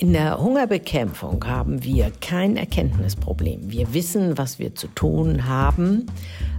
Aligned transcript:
In 0.00 0.12
der 0.12 0.38
Hungerbekämpfung 0.38 1.44
haben 1.44 1.82
wir 1.82 2.12
kein 2.20 2.56
Erkenntnisproblem. 2.56 3.72
Wir 3.72 3.92
wissen, 3.94 4.38
was 4.38 4.60
wir 4.60 4.72
zu 4.76 4.86
tun 4.86 5.48
haben, 5.48 6.06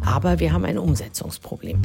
aber 0.05 0.41
wir 0.41 0.51
haben 0.51 0.65
ein 0.65 0.77
Umsetzungsproblem. 0.77 1.81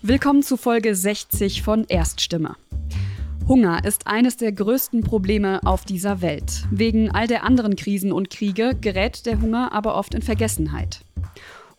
Willkommen 0.00 0.42
zu 0.42 0.56
Folge 0.56 0.94
60 0.94 1.60
von 1.60 1.84
Erststimme. 1.88 2.56
Hunger 3.48 3.84
ist 3.84 4.06
eines 4.06 4.36
der 4.36 4.52
größten 4.52 5.02
Probleme 5.02 5.60
auf 5.64 5.84
dieser 5.84 6.20
Welt. 6.22 6.64
Wegen 6.70 7.10
all 7.10 7.26
der 7.26 7.44
anderen 7.44 7.74
Krisen 7.74 8.12
und 8.12 8.30
Kriege 8.30 8.76
gerät 8.80 9.26
der 9.26 9.40
Hunger 9.40 9.72
aber 9.72 9.96
oft 9.96 10.14
in 10.14 10.22
Vergessenheit. 10.22 11.00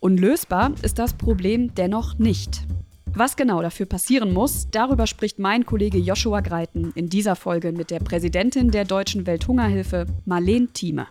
Unlösbar 0.02 0.74
ist 0.82 1.00
das 1.00 1.14
Problem 1.14 1.74
dennoch 1.74 2.18
nicht. 2.18 2.66
Was 3.14 3.38
genau 3.38 3.62
dafür 3.62 3.86
passieren 3.86 4.34
muss, 4.34 4.68
darüber 4.72 5.08
spricht 5.08 5.40
mein 5.40 5.66
Kollege 5.66 6.00
Joshua 6.00 6.42
Greiten 6.42 6.92
in 6.96 7.08
dieser 7.08 7.36
Folge 7.36 7.72
mit 7.72 7.92
der 7.92 8.00
Präsidentin 8.00 8.72
der 8.72 8.84
Deutschen 8.84 9.26
Welthungerhilfe, 9.26 10.08
Marlene 10.26 10.68
Thieme. 10.74 11.08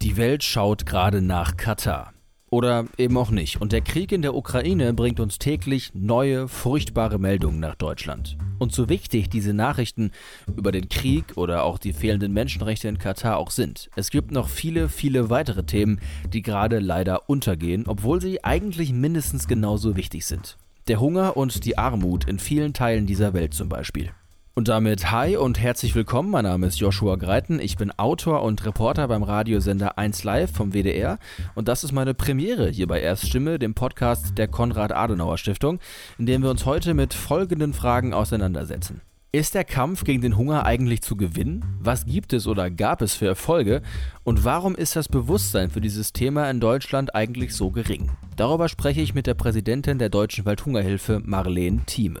Die 0.00 0.16
Welt 0.16 0.44
schaut 0.44 0.86
gerade 0.86 1.22
nach 1.22 1.56
Katar. 1.56 2.13
Oder 2.54 2.84
eben 2.98 3.16
auch 3.16 3.32
nicht. 3.32 3.60
Und 3.60 3.72
der 3.72 3.80
Krieg 3.80 4.12
in 4.12 4.22
der 4.22 4.36
Ukraine 4.36 4.94
bringt 4.94 5.18
uns 5.18 5.40
täglich 5.40 5.90
neue, 5.92 6.46
furchtbare 6.46 7.18
Meldungen 7.18 7.58
nach 7.58 7.74
Deutschland. 7.74 8.38
Und 8.60 8.72
so 8.72 8.88
wichtig 8.88 9.28
diese 9.28 9.52
Nachrichten 9.52 10.12
über 10.56 10.70
den 10.70 10.88
Krieg 10.88 11.32
oder 11.34 11.64
auch 11.64 11.78
die 11.78 11.92
fehlenden 11.92 12.32
Menschenrechte 12.32 12.86
in 12.86 12.98
Katar 12.98 13.38
auch 13.38 13.50
sind, 13.50 13.90
es 13.96 14.10
gibt 14.10 14.30
noch 14.30 14.48
viele, 14.48 14.88
viele 14.88 15.30
weitere 15.30 15.64
Themen, 15.64 15.98
die 16.32 16.42
gerade 16.42 16.78
leider 16.78 17.28
untergehen, 17.28 17.88
obwohl 17.88 18.20
sie 18.20 18.44
eigentlich 18.44 18.92
mindestens 18.92 19.48
genauso 19.48 19.96
wichtig 19.96 20.24
sind. 20.24 20.56
Der 20.86 21.00
Hunger 21.00 21.36
und 21.36 21.64
die 21.64 21.76
Armut 21.76 22.28
in 22.28 22.38
vielen 22.38 22.72
Teilen 22.72 23.06
dieser 23.06 23.32
Welt 23.32 23.52
zum 23.52 23.68
Beispiel. 23.68 24.12
Und 24.56 24.68
damit 24.68 25.10
hi 25.10 25.36
und 25.36 25.58
herzlich 25.58 25.96
willkommen. 25.96 26.30
Mein 26.30 26.44
Name 26.44 26.68
ist 26.68 26.78
Joshua 26.78 27.16
Greiten. 27.16 27.58
Ich 27.58 27.76
bin 27.76 27.90
Autor 27.90 28.44
und 28.44 28.64
Reporter 28.64 29.08
beim 29.08 29.24
Radiosender 29.24 29.98
1 29.98 30.22
Live 30.22 30.52
vom 30.52 30.72
WDR. 30.72 31.18
Und 31.56 31.66
das 31.66 31.82
ist 31.82 31.90
meine 31.90 32.14
Premiere 32.14 32.68
hier 32.68 32.86
bei 32.86 33.00
Erststimme, 33.00 33.58
dem 33.58 33.74
Podcast 33.74 34.38
der 34.38 34.46
Konrad-Adenauer-Stiftung, 34.46 35.80
in 36.18 36.26
dem 36.26 36.44
wir 36.44 36.50
uns 36.50 36.66
heute 36.66 36.94
mit 36.94 37.14
folgenden 37.14 37.72
Fragen 37.72 38.14
auseinandersetzen. 38.14 39.00
Ist 39.32 39.56
der 39.56 39.64
Kampf 39.64 40.04
gegen 40.04 40.22
den 40.22 40.36
Hunger 40.36 40.64
eigentlich 40.64 41.02
zu 41.02 41.16
gewinnen? 41.16 41.64
Was 41.80 42.06
gibt 42.06 42.32
es 42.32 42.46
oder 42.46 42.70
gab 42.70 43.02
es 43.02 43.16
für 43.16 43.26
Erfolge? 43.26 43.82
Und 44.22 44.44
warum 44.44 44.76
ist 44.76 44.94
das 44.94 45.08
Bewusstsein 45.08 45.70
für 45.70 45.80
dieses 45.80 46.12
Thema 46.12 46.48
in 46.48 46.60
Deutschland 46.60 47.16
eigentlich 47.16 47.56
so 47.56 47.72
gering? 47.72 48.12
Darüber 48.36 48.68
spreche 48.68 49.00
ich 49.00 49.14
mit 49.14 49.26
der 49.26 49.34
Präsidentin 49.34 49.98
der 49.98 50.10
Deutschen 50.10 50.44
Welthungerhilfe, 50.44 51.20
Marlene 51.24 51.80
Thieme. 51.86 52.20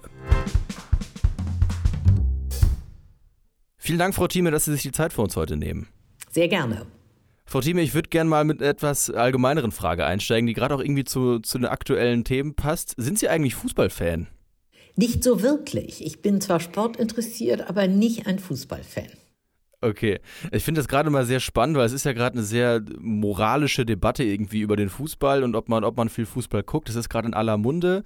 Vielen 3.84 3.98
Dank, 3.98 4.14
Frau 4.14 4.26
Thieme, 4.26 4.50
dass 4.50 4.64
Sie 4.64 4.72
sich 4.72 4.80
die 4.80 4.92
Zeit 4.92 5.12
für 5.12 5.20
uns 5.20 5.36
heute 5.36 5.58
nehmen. 5.58 5.88
Sehr 6.30 6.48
gerne. 6.48 6.86
Frau 7.44 7.60
Thieme, 7.60 7.82
ich 7.82 7.92
würde 7.92 8.08
gerne 8.08 8.30
mal 8.30 8.42
mit 8.46 8.62
einer 8.62 8.70
etwas 8.70 9.10
allgemeineren 9.10 9.72
Frage 9.72 10.06
einsteigen, 10.06 10.46
die 10.46 10.54
gerade 10.54 10.74
auch 10.74 10.80
irgendwie 10.80 11.04
zu, 11.04 11.40
zu 11.40 11.58
den 11.58 11.66
aktuellen 11.66 12.24
Themen 12.24 12.54
passt. 12.54 12.94
Sind 12.96 13.18
Sie 13.18 13.28
eigentlich 13.28 13.54
Fußballfan? 13.56 14.28
Nicht 14.96 15.22
so 15.22 15.42
wirklich. 15.42 16.02
Ich 16.02 16.22
bin 16.22 16.40
zwar 16.40 16.60
sportinteressiert, 16.60 17.68
aber 17.68 17.86
nicht 17.86 18.26
ein 18.26 18.38
Fußballfan. 18.38 19.10
Okay, 19.84 20.20
ich 20.50 20.64
finde 20.64 20.80
das 20.80 20.88
gerade 20.88 21.10
mal 21.10 21.26
sehr 21.26 21.40
spannend, 21.40 21.76
weil 21.76 21.84
es 21.84 21.92
ist 21.92 22.04
ja 22.04 22.14
gerade 22.14 22.38
eine 22.38 22.42
sehr 22.42 22.82
moralische 22.98 23.84
Debatte 23.84 24.24
irgendwie 24.24 24.60
über 24.60 24.76
den 24.76 24.88
Fußball 24.88 25.44
und 25.44 25.54
ob 25.54 25.68
man, 25.68 25.84
ob 25.84 25.98
man 25.98 26.08
viel 26.08 26.24
Fußball 26.24 26.62
guckt. 26.62 26.88
Das 26.88 26.96
ist 26.96 27.10
gerade 27.10 27.28
in 27.28 27.34
aller 27.34 27.58
Munde 27.58 28.02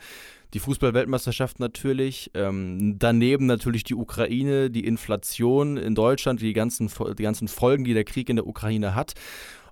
die 0.54 0.58
Fußball-Weltmeisterschaft 0.58 1.60
natürlich, 1.60 2.30
ähm, 2.34 2.96
daneben 2.98 3.46
natürlich 3.46 3.84
die 3.84 3.94
Ukraine, 3.94 4.70
die 4.70 4.86
Inflation 4.86 5.76
in 5.76 5.94
Deutschland, 5.94 6.40
die 6.40 6.52
ganzen, 6.52 6.90
die 7.16 7.22
ganzen 7.22 7.48
Folgen, 7.48 7.84
die 7.84 7.94
der 7.94 8.04
Krieg 8.04 8.28
in 8.28 8.36
der 8.36 8.46
Ukraine 8.46 8.94
hat. 8.94 9.12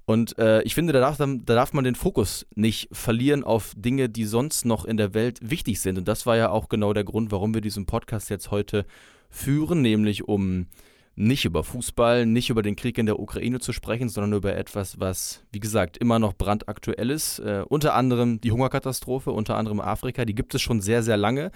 Und 0.04 0.38
äh, 0.38 0.62
ich 0.62 0.74
finde, 0.74 0.92
da 0.92 1.00
darf, 1.00 1.16
da 1.16 1.26
darf 1.26 1.72
man 1.72 1.82
den 1.82 1.96
Fokus 1.96 2.46
nicht 2.54 2.88
verlieren 2.92 3.42
auf 3.42 3.72
Dinge, 3.76 4.08
die 4.08 4.26
sonst 4.26 4.64
noch 4.64 4.84
in 4.84 4.96
der 4.96 5.14
Welt 5.14 5.40
wichtig 5.42 5.80
sind. 5.80 5.98
Und 5.98 6.06
das 6.06 6.26
war 6.26 6.36
ja 6.36 6.50
auch 6.50 6.68
genau 6.68 6.92
der 6.92 7.04
Grund, 7.04 7.32
warum 7.32 7.54
wir 7.54 7.62
diesen 7.62 7.86
Podcast 7.86 8.30
jetzt 8.30 8.52
heute 8.52 8.84
führen, 9.30 9.82
nämlich 9.82 10.28
um 10.28 10.66
nicht 11.16 11.46
über 11.46 11.64
Fußball, 11.64 12.26
nicht 12.26 12.50
über 12.50 12.62
den 12.62 12.76
Krieg 12.76 12.98
in 12.98 13.06
der 13.06 13.18
Ukraine 13.18 13.58
zu 13.58 13.72
sprechen, 13.72 14.10
sondern 14.10 14.34
über 14.34 14.54
etwas, 14.54 15.00
was, 15.00 15.42
wie 15.50 15.60
gesagt, 15.60 15.96
immer 15.96 16.18
noch 16.18 16.34
brandaktuell 16.34 17.10
ist. 17.10 17.38
Äh, 17.38 17.64
unter 17.66 17.94
anderem 17.94 18.40
die 18.40 18.52
Hungerkatastrophe, 18.52 19.32
unter 19.32 19.56
anderem 19.56 19.80
Afrika, 19.80 20.26
die 20.26 20.34
gibt 20.34 20.54
es 20.54 20.60
schon 20.60 20.80
sehr, 20.80 21.02
sehr 21.02 21.16
lange. 21.16 21.50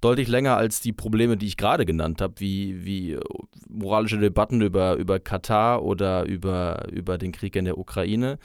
Deutlich 0.00 0.28
länger 0.28 0.56
als 0.56 0.80
die 0.80 0.92
Probleme, 0.92 1.36
die 1.36 1.46
ich 1.46 1.56
gerade 1.56 1.84
genannt 1.84 2.22
habe, 2.22 2.34
wie, 2.38 2.84
wie 2.84 3.18
moralische 3.68 4.18
Debatten 4.18 4.62
über, 4.62 4.94
über 4.94 5.20
Katar 5.20 5.82
oder 5.82 6.24
über, 6.24 6.86
über 6.90 7.18
den 7.18 7.32
Krieg 7.32 7.56
in 7.56 7.66
der 7.66 7.78
Ukraine. 7.78 8.38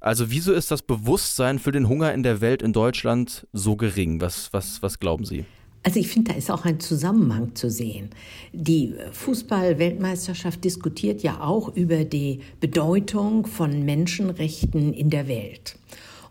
Also 0.00 0.30
wieso 0.30 0.52
ist 0.52 0.70
das 0.70 0.82
Bewusstsein 0.82 1.58
für 1.58 1.70
den 1.70 1.88
Hunger 1.88 2.14
in 2.14 2.22
der 2.22 2.40
Welt 2.40 2.62
in 2.62 2.72
Deutschland 2.72 3.46
so 3.52 3.76
gering? 3.76 4.20
Was, 4.20 4.52
was, 4.52 4.82
was 4.82 4.98
glauben 4.98 5.24
Sie? 5.24 5.44
Also 5.84 5.98
ich 5.98 6.08
finde, 6.08 6.32
da 6.32 6.38
ist 6.38 6.50
auch 6.50 6.64
ein 6.64 6.78
Zusammenhang 6.78 7.54
zu 7.54 7.68
sehen. 7.68 8.10
Die 8.52 8.94
Fußball-Weltmeisterschaft 9.12 10.62
diskutiert 10.62 11.22
ja 11.22 11.40
auch 11.40 11.74
über 11.74 12.04
die 12.04 12.40
Bedeutung 12.60 13.46
von 13.46 13.84
Menschenrechten 13.84 14.92
in 14.92 15.10
der 15.10 15.26
Welt. 15.26 15.76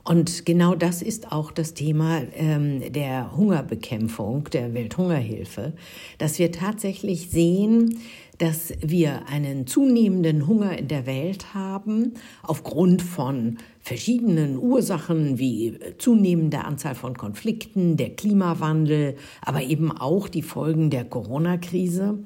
Und 0.04 0.46
genau 0.46 0.74
das 0.74 1.02
ist 1.02 1.32
auch 1.32 1.52
das 1.52 1.74
Thema 1.74 2.22
ähm, 2.36 2.92
der 2.92 3.36
Hungerbekämpfung, 3.36 4.46
der 4.52 4.74
Welthungerhilfe, 4.74 5.74
dass 6.18 6.40
wir 6.40 6.52
tatsächlich 6.52 7.30
sehen, 7.30 8.00
dass 8.42 8.74
wir 8.82 9.28
einen 9.28 9.68
zunehmenden 9.68 10.48
Hunger 10.48 10.76
in 10.76 10.88
der 10.88 11.06
Welt 11.06 11.54
haben, 11.54 12.14
aufgrund 12.42 13.04
von 13.04 13.58
verschiedenen 13.80 14.58
Ursachen 14.58 15.38
wie 15.38 15.78
zunehmender 16.00 16.66
Anzahl 16.66 16.96
von 16.96 17.16
Konflikten, 17.16 17.98
der 17.98 18.16
Klimawandel, 18.16 19.16
aber 19.42 19.62
eben 19.62 19.92
auch 19.92 20.28
die 20.28 20.42
Folgen 20.42 20.90
der 20.90 21.06
Corona-Krise 21.06 22.18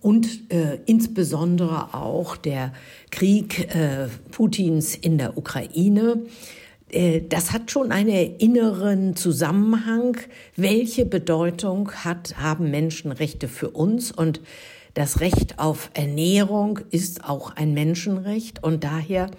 und 0.00 0.52
äh, 0.52 0.80
insbesondere 0.86 1.94
auch 1.94 2.36
der 2.36 2.72
Krieg 3.12 3.72
äh, 3.72 4.08
Putins 4.32 4.96
in 4.96 5.16
der 5.16 5.38
Ukraine. 5.38 6.24
Äh, 6.90 7.20
das 7.28 7.52
hat 7.52 7.70
schon 7.70 7.92
einen 7.92 8.36
inneren 8.38 9.14
Zusammenhang. 9.14 10.16
Welche 10.56 11.06
Bedeutung 11.06 11.92
hat, 11.92 12.34
haben 12.36 12.72
Menschenrechte 12.72 13.46
für 13.46 13.70
uns? 13.70 14.10
Und 14.10 14.40
das 14.94 15.20
Recht 15.20 15.58
auf 15.58 15.90
Ernährung 15.94 16.80
ist 16.90 17.24
auch 17.24 17.56
ein 17.56 17.72
Menschenrecht 17.72 18.62
und 18.62 18.84
daher 18.84 19.30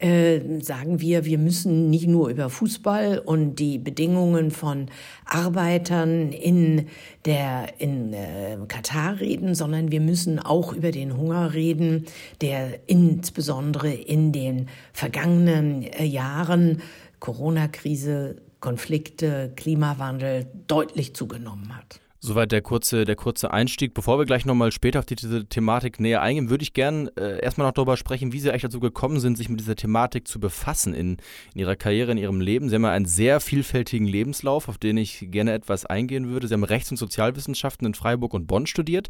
äh, 0.00 0.40
sagen 0.60 1.00
wir, 1.00 1.24
wir 1.24 1.38
müssen 1.38 1.90
nicht 1.90 2.08
nur 2.08 2.28
über 2.28 2.50
Fußball 2.50 3.20
und 3.20 3.56
die 3.56 3.78
Bedingungen 3.78 4.50
von 4.50 4.88
Arbeitern 5.24 6.32
in 6.32 6.88
der 7.24 7.80
in 7.80 8.12
äh, 8.12 8.58
Katar 8.66 9.20
reden, 9.20 9.54
sondern 9.54 9.92
wir 9.92 10.00
müssen 10.00 10.38
auch 10.38 10.72
über 10.72 10.90
den 10.90 11.16
Hunger 11.16 11.54
reden, 11.54 12.06
der 12.40 12.88
insbesondere 12.88 13.92
in 13.92 14.32
den 14.32 14.68
vergangenen 14.92 15.82
äh, 15.82 16.04
Jahren 16.04 16.82
Corona-Krise, 17.20 18.36
Konflikte, 18.60 19.52
Klimawandel 19.54 20.46
deutlich 20.66 21.14
zugenommen 21.14 21.76
hat. 21.76 22.00
Soweit 22.18 22.50
der 22.50 22.62
kurze, 22.62 23.04
der 23.04 23.14
kurze 23.14 23.50
Einstieg. 23.50 23.92
Bevor 23.92 24.18
wir 24.18 24.24
gleich 24.24 24.46
nochmal 24.46 24.72
später 24.72 25.00
auf 25.00 25.06
die, 25.06 25.16
diese 25.16 25.46
Thematik 25.46 26.00
näher 26.00 26.22
eingehen, 26.22 26.48
würde 26.48 26.62
ich 26.62 26.72
gerne 26.72 27.12
äh, 27.16 27.40
erstmal 27.40 27.66
noch 27.66 27.74
darüber 27.74 27.96
sprechen, 27.96 28.32
wie 28.32 28.40
Sie 28.40 28.50
eigentlich 28.50 28.62
dazu 28.62 28.80
gekommen 28.80 29.20
sind, 29.20 29.36
sich 29.36 29.50
mit 29.50 29.60
dieser 29.60 29.76
Thematik 29.76 30.26
zu 30.26 30.40
befassen 30.40 30.94
in, 30.94 31.18
in 31.54 31.60
Ihrer 31.60 31.76
Karriere, 31.76 32.12
in 32.12 32.18
Ihrem 32.18 32.40
Leben. 32.40 32.68
Sie 32.68 32.74
haben 32.74 32.84
ja 32.84 32.90
einen 32.90 33.04
sehr 33.04 33.40
vielfältigen 33.40 34.06
Lebenslauf, 34.06 34.68
auf 34.68 34.78
den 34.78 34.96
ich 34.96 35.28
gerne 35.30 35.52
etwas 35.52 35.84
eingehen 35.84 36.28
würde. 36.28 36.48
Sie 36.48 36.54
haben 36.54 36.64
Rechts- 36.64 36.90
und 36.90 36.96
Sozialwissenschaften 36.96 37.86
in 37.86 37.94
Freiburg 37.94 38.32
und 38.32 38.46
Bonn 38.46 38.66
studiert, 38.66 39.08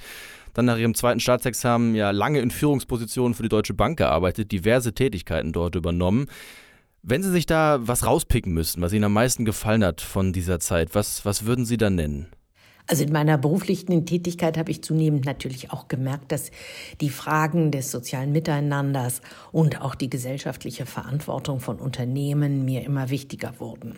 dann 0.52 0.64
nach 0.64 0.79
Ihrem 0.79 0.94
zweiten 0.94 1.20
Staatsexamen 1.20 1.94
ja 1.94 2.11
lange 2.11 2.41
in 2.41 2.50
Führungspositionen 2.50 3.35
für 3.35 3.44
die 3.44 3.49
Deutsche 3.49 3.75
Bank 3.75 3.99
gearbeitet, 3.99 4.50
diverse 4.50 4.94
Tätigkeiten 4.94 5.52
dort 5.52 5.76
übernommen. 5.76 6.26
Wenn 7.02 7.23
Sie 7.23 7.31
sich 7.31 7.47
da 7.47 7.79
was 7.81 8.05
rauspicken 8.05 8.52
müssten, 8.52 8.82
was 8.82 8.93
Ihnen 8.93 9.05
am 9.05 9.12
meisten 9.12 9.44
gefallen 9.44 9.85
hat 9.85 10.00
von 10.00 10.32
dieser 10.32 10.59
Zeit, 10.59 10.97
was, 10.97 11.25
was 11.25 11.47
würden 11.47 11.64
Sie 11.64 11.76
da 11.76 11.88
nennen? 11.88 12.26
Also 12.88 13.03
in 13.03 13.12
meiner 13.12 13.37
beruflichen 13.37 14.06
Tätigkeit 14.06 14.56
habe 14.56 14.71
ich 14.71 14.83
zunehmend 14.83 15.25
natürlich 15.25 15.73
auch 15.73 15.88
gemerkt, 15.88 16.31
dass 16.31 16.53
die 17.00 17.11
Fragen 17.11 17.73
des 17.73 17.91
sozialen 17.91 18.31
Miteinanders 18.31 19.23
und 19.50 19.81
auch 19.81 19.97
die 19.97 20.09
gesellschaftliche 20.09 20.87
Verantwortung 20.87 21.59
von 21.59 21.79
Unternehmen 21.79 22.65
mir 22.65 22.85
immer 22.85 23.11
wichtiger 23.11 23.55
wurden. 23.59 23.97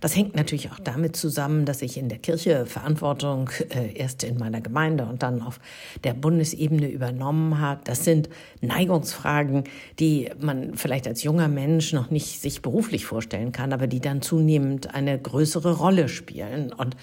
Das 0.00 0.16
hängt 0.16 0.36
natürlich 0.36 0.70
auch 0.70 0.78
damit 0.78 1.16
zusammen, 1.16 1.66
dass 1.66 1.82
ich 1.82 1.98
in 1.98 2.08
der 2.08 2.18
Kirche 2.18 2.64
Verantwortung 2.64 3.50
äh, 3.74 3.92
erst 3.92 4.24
in 4.24 4.38
meiner 4.38 4.62
Gemeinde 4.62 5.04
und 5.04 5.22
dann 5.22 5.42
auf 5.42 5.60
der 6.04 6.14
Bundesebene 6.14 6.88
übernommen 6.88 7.60
habe. 7.60 7.82
Das 7.84 8.04
sind 8.04 8.30
Neigungsfragen, 8.62 9.64
die 9.98 10.30
man 10.38 10.76
vielleicht 10.76 11.06
als 11.06 11.22
junger 11.22 11.48
Mensch 11.48 11.92
noch 11.92 12.10
nicht 12.10 12.40
sich 12.40 12.62
beruflich 12.62 13.04
vorstellen 13.04 13.52
kann, 13.52 13.74
aber 13.74 13.86
die 13.86 14.00
dann 14.00 14.22
zunehmend 14.22 14.94
eine 14.94 15.18
größere 15.18 15.76
Rolle 15.76 16.08
spielen. 16.08 16.72
Und 16.72 16.96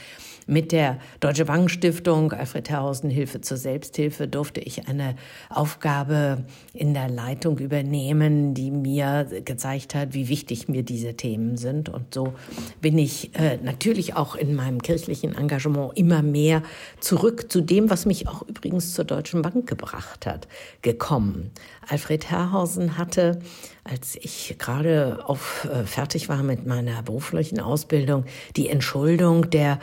mit 0.47 0.71
der 0.71 0.97
Deutsche 1.19 1.45
Bank 1.45 1.69
Stiftung 1.69 2.31
Alfred 2.31 2.69
Herrhausen 2.69 3.09
Hilfe 3.09 3.41
zur 3.41 3.57
Selbsthilfe 3.57 4.27
durfte 4.27 4.61
ich 4.61 4.87
eine 4.87 5.15
Aufgabe 5.49 6.45
in 6.73 6.93
der 6.93 7.09
Leitung 7.09 7.57
übernehmen, 7.59 8.53
die 8.53 8.71
mir 8.71 9.27
gezeigt 9.43 9.93
hat, 9.93 10.13
wie 10.13 10.29
wichtig 10.29 10.69
mir 10.69 10.83
diese 10.83 11.15
Themen 11.15 11.57
sind. 11.57 11.89
Und 11.89 12.13
so 12.13 12.33
bin 12.81 12.97
ich 12.97 13.35
äh, 13.35 13.57
natürlich 13.61 14.15
auch 14.15 14.35
in 14.35 14.55
meinem 14.55 14.81
kirchlichen 14.81 15.35
Engagement 15.35 15.97
immer 15.97 16.21
mehr 16.21 16.63
zurück 16.99 17.51
zu 17.51 17.61
dem, 17.61 17.89
was 17.89 18.05
mich 18.05 18.27
auch 18.27 18.41
übrigens 18.43 18.93
zur 18.93 19.05
Deutschen 19.05 19.41
Bank 19.41 19.67
gebracht 19.67 20.25
hat, 20.25 20.47
gekommen. 20.81 21.51
Alfred 21.89 22.29
Herrhausen 22.29 22.97
hatte, 22.97 23.39
als 23.83 24.15
ich 24.15 24.55
gerade 24.57 25.19
auf 25.25 25.67
äh, 25.71 25.85
fertig 25.85 26.29
war 26.29 26.43
mit 26.43 26.65
meiner 26.65 27.01
beruflichen 27.03 27.59
Ausbildung, 27.59 28.25
die 28.55 28.69
Entschuldung 28.69 29.49
der 29.49 29.79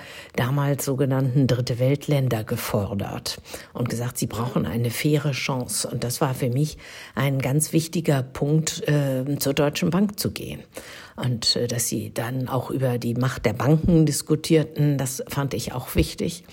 damals 0.55 0.85
sogenannten 0.85 1.49
Dritte 1.49 1.81
Weltländer 1.81 2.45
gefordert 2.45 3.41
und 3.73 3.89
gesagt, 3.89 4.19
sie 4.19 4.29
brauchen 4.29 4.67
eine 4.67 4.91
faire 4.91 5.33
Chance. 5.33 5.89
Und 5.89 6.05
das 6.05 6.21
war 6.21 6.33
für 6.33 6.49
mich 6.49 6.79
ein 7.17 7.41
ganz 7.41 7.73
wichtiger 7.73 8.23
Punkt, 8.23 8.87
äh, 8.87 9.25
zur 9.41 9.53
Deutschen 9.53 9.91
Bank 9.91 10.21
zu 10.21 10.31
gehen. 10.31 10.62
Und 11.17 11.56
äh, 11.56 11.67
dass 11.67 11.89
sie 11.89 12.15
dann 12.15 12.49
auch 12.49 12.71
über 12.71 12.99
die 12.99 13.15
Macht 13.15 13.47
der 13.47 13.53
Banken 13.53 14.06
diskutierten, 14.06 14.97
das 14.97 15.25
fand 15.27 15.55
ich 15.55 15.73
auch 15.73 15.97
wichtig. 15.97 16.45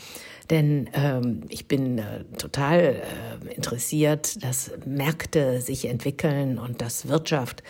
Denn 0.50 0.89
ähm, 0.94 1.44
ich 1.50 1.68
bin 1.68 2.00
äh, 2.00 2.24
total 2.39 2.80
äh, 2.80 3.53
interessiert, 3.53 4.44
dass 4.44 4.71
Märkte 4.83 5.62
sich 5.62 5.86
entwickeln 5.86 6.57
und 6.57 6.81
dass 6.81 7.07
Wirtschaft 7.07 7.62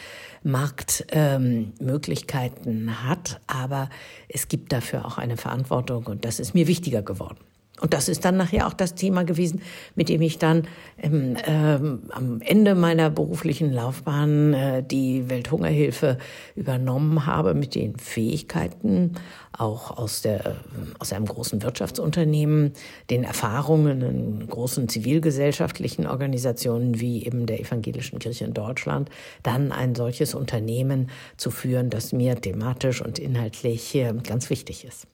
Marktmöglichkeiten 0.44 2.88
ähm, 2.88 3.08
hat. 3.08 3.42
Aber 3.48 3.90
es 4.28 4.48
gibt 4.48 4.72
dafür 4.72 5.06
auch 5.06 5.18
eine 5.18 5.38
Verantwortung 5.38 6.06
und 6.08 6.26
das 6.26 6.40
ist 6.40 6.54
mir 6.54 6.68
wichtiger 6.68 7.02
geworden. 7.02 7.40
Und 7.80 7.96
das 7.96 8.10
ist 8.10 8.26
dann 8.26 8.38
nachher 8.38 8.68
auch 8.68 8.74
das 8.74 8.94
Thema 8.94 9.24
gewesen, 9.24 9.62
mit 9.96 10.08
dem 10.08 10.22
ich 10.22 10.38
dann 10.38 10.68
ähm, 11.02 11.36
ähm, 11.48 12.04
am 12.12 12.40
Ende 12.42 12.76
meiner 12.76 13.10
beruflichen 13.10 13.74
Laufbahn 13.74 14.54
äh, 14.54 14.84
die 14.84 15.30
Welthungerhilfe 15.30 16.20
übernommen 16.56 17.26
habe 17.26 17.56
mit 17.56 17.74
den 17.74 17.98
Fähigkeiten 17.98 19.14
auch 19.58 19.98
aus, 19.98 20.22
der, 20.22 20.58
aus 21.00 21.12
einem 21.12 21.26
großen 21.26 21.64
Wirtschaftsunternehmen, 21.64 22.74
den 23.10 23.24
Erfahrungen 23.24 24.02
in 24.02 24.48
großen 24.48 24.88
zivilgesellschaftlichen 24.88 26.06
Organisationen 26.06 27.00
wie 27.00 27.26
eben 27.26 27.48
der 27.48 27.60
Evangelischen 27.60 28.20
Kirche 28.20 28.46
in 28.46 28.54
Deutschland, 28.54 29.10
dann 29.42 29.72
ein 29.72 29.96
solches 29.96 30.36
Unternehmen 30.36 31.10
zu 31.36 31.50
führen, 31.50 31.90
das 31.90 32.14
mir 32.14 32.40
thematisch 32.40 33.02
und 33.02 33.18
inhaltlich 33.18 33.96
äh, 33.96 34.14
ganz 34.24 34.52
wichtig 34.52 34.86
ist. 34.86 35.08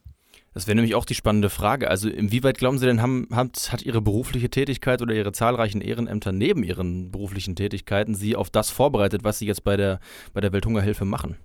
Das 0.57 0.65
wäre 0.65 0.73
nämlich 0.73 0.95
auch 0.95 1.05
die 1.05 1.13
spannende 1.13 1.51
Frage. 1.51 1.87
Also 1.87 2.09
inwieweit 2.09 2.57
glauben 2.57 2.79
Sie 2.79 2.87
denn, 2.87 2.99
haben, 2.99 3.27
hat, 3.31 3.71
hat 3.71 3.83
Ihre 3.83 4.01
berufliche 4.01 4.49
Tätigkeit 4.49 5.03
oder 5.03 5.13
Ihre 5.13 5.31
zahlreichen 5.31 5.81
Ehrenämter 5.81 6.31
neben 6.31 6.63
Ihren 6.63 7.11
beruflichen 7.11 7.55
Tätigkeiten 7.55 8.15
Sie 8.15 8.35
auf 8.35 8.49
das 8.49 8.71
vorbereitet, 8.71 9.23
was 9.23 9.37
Sie 9.37 9.45
jetzt 9.45 9.63
bei 9.63 9.77
der, 9.77 9.99
bei 10.33 10.41
der 10.41 10.53
Welthungerhilfe 10.53 11.05
machen? 11.05 11.37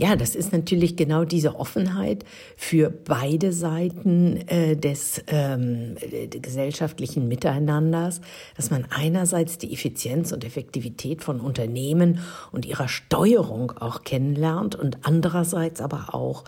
Ja, 0.00 0.16
das 0.16 0.34
ist 0.34 0.50
natürlich 0.50 0.96
genau 0.96 1.24
diese 1.24 1.56
Offenheit 1.56 2.24
für 2.56 2.88
beide 2.88 3.52
Seiten 3.52 4.38
äh, 4.48 4.74
des 4.74 5.22
ähm, 5.26 5.96
gesellschaftlichen 6.30 7.28
Miteinanders, 7.28 8.22
dass 8.56 8.70
man 8.70 8.86
einerseits 8.88 9.58
die 9.58 9.74
Effizienz 9.74 10.32
und 10.32 10.42
Effektivität 10.42 11.22
von 11.22 11.38
Unternehmen 11.38 12.20
und 12.50 12.64
ihrer 12.64 12.88
Steuerung 12.88 13.72
auch 13.78 14.02
kennenlernt 14.02 14.74
und 14.74 15.00
andererseits 15.02 15.82
aber 15.82 16.14
auch 16.14 16.44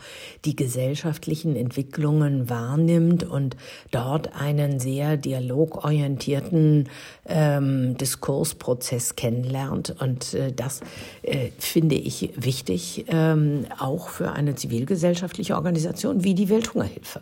die 0.46 0.56
gesellschaftlichen 0.56 1.54
Entwicklungen 1.54 2.48
wahrnimmt 2.48 3.22
und 3.22 3.58
dort 3.90 4.34
einen 4.34 4.80
sehr 4.80 5.18
dialogorientierten 5.18 6.88
ähm, 7.28 7.98
Diskursprozess 7.98 9.14
kennenlernt. 9.14 9.94
Und 10.00 10.32
äh, 10.32 10.52
das 10.52 10.80
äh, 11.20 11.50
finde 11.58 11.96
ich 11.96 12.30
wichtig. 12.36 13.04
Ähm, 13.08 13.41
ähm, 13.42 13.66
auch 13.78 14.08
für 14.08 14.32
eine 14.32 14.54
zivilgesellschaftliche 14.54 15.54
Organisation 15.54 16.24
wie 16.24 16.34
die 16.34 16.48
Welthungerhilfe. 16.48 17.20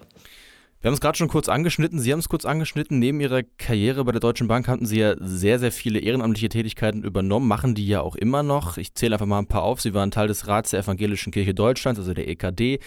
Wir 0.82 0.88
haben 0.88 0.94
es 0.94 1.02
gerade 1.02 1.18
schon 1.18 1.28
kurz 1.28 1.50
angeschnitten. 1.50 1.98
Sie 1.98 2.10
haben 2.10 2.20
es 2.20 2.30
kurz 2.30 2.46
angeschnitten. 2.46 2.98
Neben 2.98 3.20
Ihrer 3.20 3.42
Karriere 3.58 4.02
bei 4.02 4.12
der 4.12 4.20
Deutschen 4.20 4.48
Bank 4.48 4.66
hatten 4.66 4.86
Sie 4.86 4.98
ja 4.98 5.14
sehr, 5.20 5.58
sehr 5.58 5.72
viele 5.72 5.98
ehrenamtliche 5.98 6.48
Tätigkeiten 6.48 7.02
übernommen, 7.02 7.46
machen 7.46 7.74
die 7.74 7.86
ja 7.86 8.00
auch 8.00 8.16
immer 8.16 8.42
noch. 8.42 8.78
Ich 8.78 8.94
zähle 8.94 9.16
einfach 9.16 9.26
mal 9.26 9.40
ein 9.40 9.46
paar 9.46 9.62
auf. 9.62 9.82
Sie 9.82 9.92
waren 9.92 10.10
Teil 10.10 10.28
des 10.28 10.46
Rats 10.46 10.70
der 10.70 10.80
Evangelischen 10.80 11.32
Kirche 11.32 11.52
Deutschlands, 11.52 12.00
also 12.00 12.14
der 12.14 12.28
EKD 12.28 12.78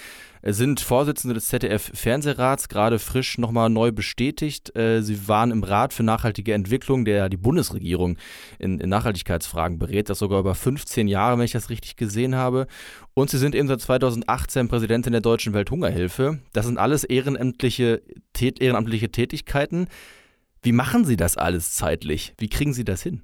sind 0.45 0.81
Vorsitzende 0.81 1.33
des 1.33 1.47
ZDF-Fernsehrats, 1.47 2.67
gerade 2.67 2.99
frisch 2.99 3.37
nochmal 3.37 3.69
neu 3.69 3.91
bestätigt. 3.93 4.75
Äh, 4.75 5.01
sie 5.01 5.27
waren 5.27 5.51
im 5.51 5.63
Rat 5.63 5.93
für 5.93 6.03
nachhaltige 6.03 6.53
Entwicklung, 6.53 7.05
der 7.05 7.29
die 7.29 7.37
Bundesregierung 7.37 8.17
in, 8.59 8.79
in 8.79 8.89
Nachhaltigkeitsfragen 8.89 9.79
berät, 9.79 10.09
das 10.09 10.19
sogar 10.19 10.41
über 10.41 10.53
15 10.53 11.07
Jahre, 11.07 11.37
wenn 11.37 11.45
ich 11.45 11.53
das 11.53 11.69
richtig 11.69 11.95
gesehen 11.95 12.35
habe. 12.35 12.67
Und 13.15 13.29
sie 13.29 13.37
sind 13.37 13.53
eben 13.53 13.67
seit 13.67 13.81
2018 13.81 14.67
Präsidentin 14.67 15.11
der 15.11 15.21
Deutschen 15.21 15.53
Welthungerhilfe. 15.53 16.39
Das 16.51 16.65
sind 16.65 16.79
alles 16.79 17.03
ehrenamtliche, 17.03 18.01
tät, 18.33 18.59
ehrenamtliche 18.59 19.11
Tätigkeiten. 19.11 19.87
Wie 20.63 20.71
machen 20.71 21.05
Sie 21.05 21.17
das 21.17 21.37
alles 21.37 21.75
zeitlich? 21.75 22.33
Wie 22.37 22.49
kriegen 22.49 22.73
Sie 22.73 22.85
das 22.85 23.03
hin? 23.03 23.21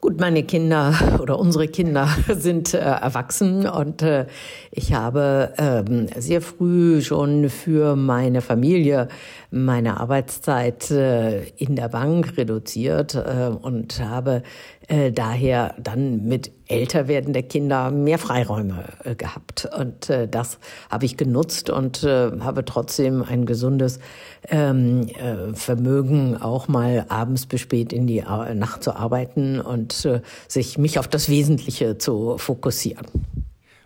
Gut, 0.00 0.20
meine 0.20 0.42
Kinder 0.42 0.94
oder 1.20 1.38
unsere 1.38 1.68
Kinder 1.68 2.08
sind 2.28 2.74
äh, 2.74 2.78
erwachsen 2.78 3.66
und 3.66 4.02
äh, 4.02 4.26
ich 4.70 4.92
habe 4.92 5.54
ähm, 5.56 6.08
sehr 6.16 6.42
früh 6.42 7.00
schon 7.00 7.48
für 7.48 7.96
meine 7.96 8.42
Familie 8.42 9.08
meine 9.56 9.98
Arbeitszeit 9.98 10.90
äh, 10.90 11.44
in 11.56 11.76
der 11.76 11.88
Bank 11.88 12.36
reduziert 12.36 13.14
äh, 13.14 13.48
und 13.48 14.00
habe 14.00 14.42
äh, 14.88 15.10
daher 15.10 15.74
dann 15.80 16.24
mit 16.24 16.52
älter 16.68 17.08
werdender 17.08 17.42
Kinder 17.42 17.90
mehr 17.90 18.18
Freiräume 18.18 18.84
gehabt. 19.16 19.68
Und 19.78 20.10
das 20.30 20.58
habe 20.90 21.04
ich 21.04 21.16
genutzt 21.16 21.70
und 21.70 22.02
habe 22.02 22.64
trotzdem 22.64 23.22
ein 23.22 23.46
gesundes 23.46 24.00
ähm, 24.48 25.06
äh, 25.06 25.54
Vermögen, 25.54 26.36
auch 26.36 26.66
mal 26.66 27.06
abends 27.08 27.46
bis 27.46 27.60
spät 27.60 27.92
in 27.92 28.08
die 28.08 28.20
Nacht 28.20 28.82
zu 28.82 28.96
arbeiten 28.96 29.60
und 29.60 30.08
sich 30.48 30.76
mich 30.76 30.98
auf 30.98 31.06
das 31.06 31.28
Wesentliche 31.28 31.98
zu 31.98 32.36
fokussieren. 32.36 33.06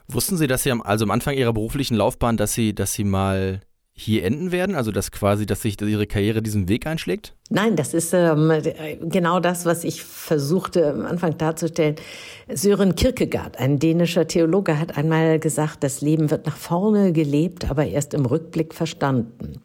Wussten 0.08 0.38
Sie, 0.38 0.46
dass 0.46 0.62
Sie 0.62 0.72
also 0.72 1.04
am 1.04 1.10
Anfang 1.10 1.34
Ihrer 1.34 1.52
beruflichen 1.52 1.96
Laufbahn, 1.96 2.38
dass 2.38 2.54
Sie, 2.54 2.74
dass 2.74 2.94
Sie 2.94 3.04
mal 3.04 3.60
hier 4.00 4.24
enden 4.24 4.52
werden? 4.52 4.74
Also 4.74 4.92
dass 4.92 5.10
quasi, 5.10 5.46
dass 5.46 5.62
sich 5.62 5.80
Ihre 5.80 6.06
Karriere 6.06 6.42
diesen 6.42 6.68
Weg 6.68 6.86
einschlägt? 6.86 7.34
Nein, 7.52 7.74
das 7.74 7.94
ist 7.94 8.14
ähm, 8.14 8.52
genau 9.02 9.40
das, 9.40 9.66
was 9.66 9.82
ich 9.82 10.04
versuchte 10.04 10.88
am 10.88 11.04
Anfang 11.04 11.36
darzustellen. 11.36 11.96
Sören 12.48 12.94
Kierkegaard, 12.94 13.58
ein 13.58 13.80
dänischer 13.80 14.28
Theologe, 14.28 14.78
hat 14.78 14.96
einmal 14.96 15.40
gesagt, 15.40 15.82
das 15.82 16.00
Leben 16.00 16.30
wird 16.30 16.46
nach 16.46 16.56
vorne 16.56 17.12
gelebt, 17.12 17.68
aber 17.68 17.86
erst 17.86 18.14
im 18.14 18.24
Rückblick 18.24 18.72
verstanden. 18.72 19.60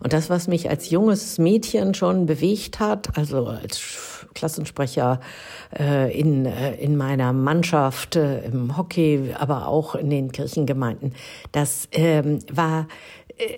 Und 0.00 0.12
das, 0.12 0.28
was 0.28 0.48
mich 0.48 0.68
als 0.68 0.90
junges 0.90 1.38
Mädchen 1.38 1.94
schon 1.94 2.26
bewegt 2.26 2.78
hat, 2.78 3.16
also 3.16 3.46
als 3.46 4.26
Klassensprecher 4.34 5.20
äh, 5.78 6.18
in, 6.18 6.46
äh, 6.46 6.74
in 6.74 6.96
meiner 6.96 7.32
Mannschaft, 7.32 8.16
äh, 8.16 8.44
im 8.44 8.76
Hockey, 8.76 9.34
aber 9.38 9.66
auch 9.66 9.94
in 9.94 10.10
den 10.10 10.30
Kirchengemeinden, 10.30 11.14
das 11.52 11.88
ähm, 11.92 12.40
war 12.52 12.86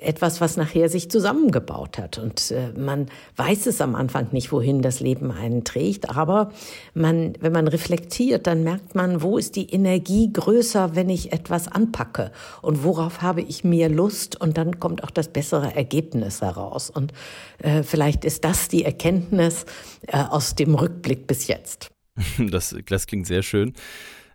etwas, 0.00 0.40
was 0.40 0.56
nachher 0.56 0.88
sich 0.88 1.10
zusammengebaut 1.10 1.98
hat. 1.98 2.18
Und 2.18 2.50
äh, 2.50 2.72
man 2.78 3.06
weiß 3.36 3.66
es 3.66 3.80
am 3.80 3.94
Anfang 3.94 4.28
nicht, 4.32 4.52
wohin 4.52 4.82
das 4.82 5.00
Leben 5.00 5.30
einen 5.30 5.64
trägt. 5.64 6.10
Aber 6.10 6.52
man, 6.94 7.34
wenn 7.40 7.52
man 7.52 7.68
reflektiert, 7.68 8.46
dann 8.46 8.62
merkt 8.62 8.94
man, 8.94 9.22
wo 9.22 9.38
ist 9.38 9.56
die 9.56 9.70
Energie 9.70 10.32
größer, 10.32 10.94
wenn 10.94 11.08
ich 11.08 11.32
etwas 11.32 11.68
anpacke? 11.68 12.32
Und 12.62 12.84
worauf 12.84 13.22
habe 13.22 13.42
ich 13.42 13.64
mehr 13.64 13.88
Lust? 13.88 14.40
Und 14.40 14.56
dann 14.56 14.78
kommt 14.78 15.04
auch 15.04 15.10
das 15.10 15.28
bessere 15.28 15.74
Ergebnis 15.74 16.40
heraus. 16.40 16.90
Und 16.90 17.12
äh, 17.58 17.82
vielleicht 17.82 18.24
ist 18.24 18.44
das 18.44 18.68
die 18.68 18.84
Erkenntnis 18.84 19.66
äh, 20.06 20.18
aus 20.18 20.54
dem 20.54 20.74
Rückblick 20.74 21.26
bis 21.26 21.46
jetzt. 21.46 21.90
Das, 22.38 22.74
das 22.86 23.06
klingt 23.06 23.26
sehr 23.26 23.42
schön. 23.42 23.72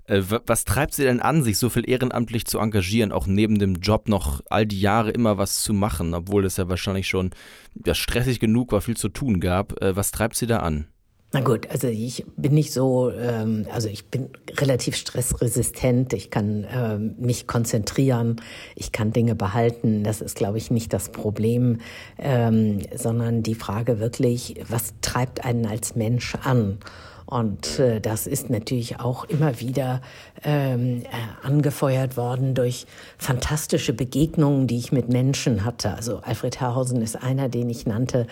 Äh, 0.08 0.24
was 0.46 0.66
treibt 0.66 0.94
Sie 0.94 1.04
denn 1.04 1.20
an, 1.20 1.44
sich 1.44 1.58
so 1.58 1.70
viel 1.70 1.88
ehrenamtlich 1.88 2.46
zu 2.46 2.60
engagieren, 2.60 3.12
auch 3.12 3.28
neben 3.28 3.60
dem 3.60 3.76
Job 3.76 4.10
noch 4.10 4.42
all 4.50 4.66
die 4.66 4.82
Jahre 4.82 5.12
immer 5.12 5.38
was 5.38 5.62
zu 5.62 5.74
machen, 5.74 6.14
obwohl 6.14 6.46
es 6.46 6.58
ja 6.58 6.70
wahrscheinlich 6.70 7.08
schon 7.08 7.32
ja, 7.86 7.94
stressig 7.94 8.40
genug 8.40 8.72
war, 8.72 8.82
viel 8.82 8.98
zu 8.98 9.10
tun 9.10 9.40
gab. 9.40 9.82
Äh, 9.82 9.96
was 9.96 10.12
treibt 10.12 10.36
Sie 10.36 10.48
da 10.48 10.60
an? 10.60 10.88
Na 11.34 11.42
gut, 11.42 11.70
also 11.70 11.90
ich 11.90 12.26
bin 12.38 12.54
nicht 12.54 12.72
so, 12.72 13.12
ähm, 13.12 13.66
also 13.74 13.90
ich 13.90 14.06
bin 14.06 14.30
relativ 14.58 14.96
stressresistent. 14.96 16.14
Ich 16.14 16.32
kann 16.32 16.66
ähm, 16.72 17.16
mich 17.20 17.48
konzentrieren, 17.48 18.38
ich 18.76 18.94
kann 18.94 19.12
Dinge 19.12 19.36
behalten. 19.36 20.06
Das 20.06 20.22
ist, 20.22 20.38
glaube 20.38 20.58
ich, 20.58 20.72
nicht 20.72 20.94
das 20.94 21.10
Problem, 21.10 21.80
ähm, 22.18 22.80
sondern 22.96 23.44
die 23.44 23.56
Frage 23.56 24.00
wirklich, 24.00 24.56
was 24.70 24.94
treibt 25.02 25.44
einen 25.44 25.66
als 25.66 25.98
Mensch 25.98 26.34
an? 26.36 26.80
Und 27.28 27.78
äh, 27.78 28.00
das 28.00 28.26
ist 28.26 28.50
natürlich 28.50 29.02
auch 29.02 29.26
immer 29.26 29.60
wieder 29.60 30.02
ähm, 30.44 31.04
äh, 31.04 31.46
angefeuert 31.46 32.16
worden 32.16 32.56
durch 32.56 32.88
fantastische 33.18 33.92
Begegnungen, 33.92 34.66
die 34.66 34.78
ich 34.78 34.94
mit 34.94 35.10
Menschen 35.10 35.66
hatte. 35.66 35.94
Also 35.94 36.22
Alfred 36.24 36.62
Herrhausen 36.62 37.02
ist 37.02 37.22
einer, 37.22 37.50
den 37.50 37.70
ich 37.70 37.86
nannte. 37.86 38.28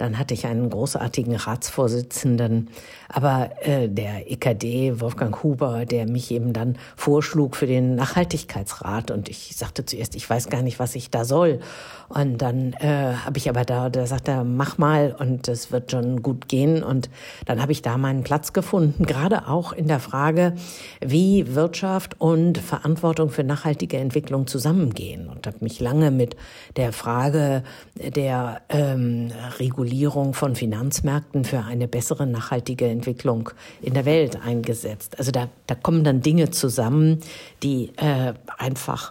Dann 0.00 0.16
hatte 0.16 0.32
ich 0.32 0.46
einen 0.46 0.70
großartigen 0.70 1.36
Ratsvorsitzenden, 1.36 2.70
aber 3.10 3.50
äh, 3.60 3.86
der 3.86 4.32
EKD, 4.32 4.98
Wolfgang 4.98 5.42
Huber, 5.42 5.84
der 5.84 6.06
mich 6.06 6.30
eben 6.30 6.54
dann 6.54 6.78
vorschlug 6.96 7.54
für 7.54 7.66
den 7.66 7.96
Nachhaltigkeitsrat. 7.96 9.10
Und 9.10 9.28
ich 9.28 9.54
sagte 9.56 9.84
zuerst, 9.84 10.16
ich 10.16 10.28
weiß 10.28 10.48
gar 10.48 10.62
nicht, 10.62 10.78
was 10.78 10.94
ich 10.94 11.10
da 11.10 11.26
soll. 11.26 11.60
Und 12.08 12.38
dann 12.38 12.72
äh, 12.80 13.12
habe 13.26 13.36
ich 13.36 13.50
aber 13.50 13.66
da, 13.66 13.90
da 13.90 14.06
sagt 14.06 14.28
er, 14.28 14.42
mach 14.42 14.78
mal 14.78 15.14
und 15.18 15.48
es 15.48 15.70
wird 15.70 15.90
schon 15.90 16.22
gut 16.22 16.48
gehen. 16.48 16.82
Und 16.82 17.10
dann 17.44 17.60
habe 17.60 17.72
ich 17.72 17.82
da 17.82 17.98
meinen 17.98 18.22
Platz 18.22 18.54
gefunden, 18.54 19.04
gerade 19.04 19.48
auch 19.48 19.74
in 19.74 19.86
der 19.86 20.00
Frage, 20.00 20.54
wie 21.02 21.54
Wirtschaft 21.54 22.18
und 22.18 22.56
Verantwortung 22.56 23.28
für 23.28 23.44
nachhaltige 23.44 23.98
Entwicklung 23.98 24.46
zusammengehen. 24.46 25.28
Und 25.28 25.46
habe 25.46 25.58
mich 25.60 25.78
lange 25.78 26.10
mit 26.10 26.36
der 26.76 26.94
Frage 26.94 27.64
der 27.96 28.62
ähm, 28.70 29.30
Regulierung 29.58 29.89
Regulierung 29.90 30.34
von 30.34 30.54
Finanzmärkten 30.54 31.44
für 31.44 31.64
eine 31.64 31.88
bessere 31.88 32.24
nachhaltige 32.24 32.86
Entwicklung 32.86 33.50
in 33.82 33.92
der 33.92 34.04
Welt 34.04 34.38
eingesetzt. 34.40 35.18
Also 35.18 35.32
da, 35.32 35.48
da 35.66 35.74
kommen 35.74 36.04
dann 36.04 36.20
Dinge 36.20 36.50
zusammen, 36.50 37.18
die 37.64 37.90
äh, 37.96 38.34
einfach 38.56 39.10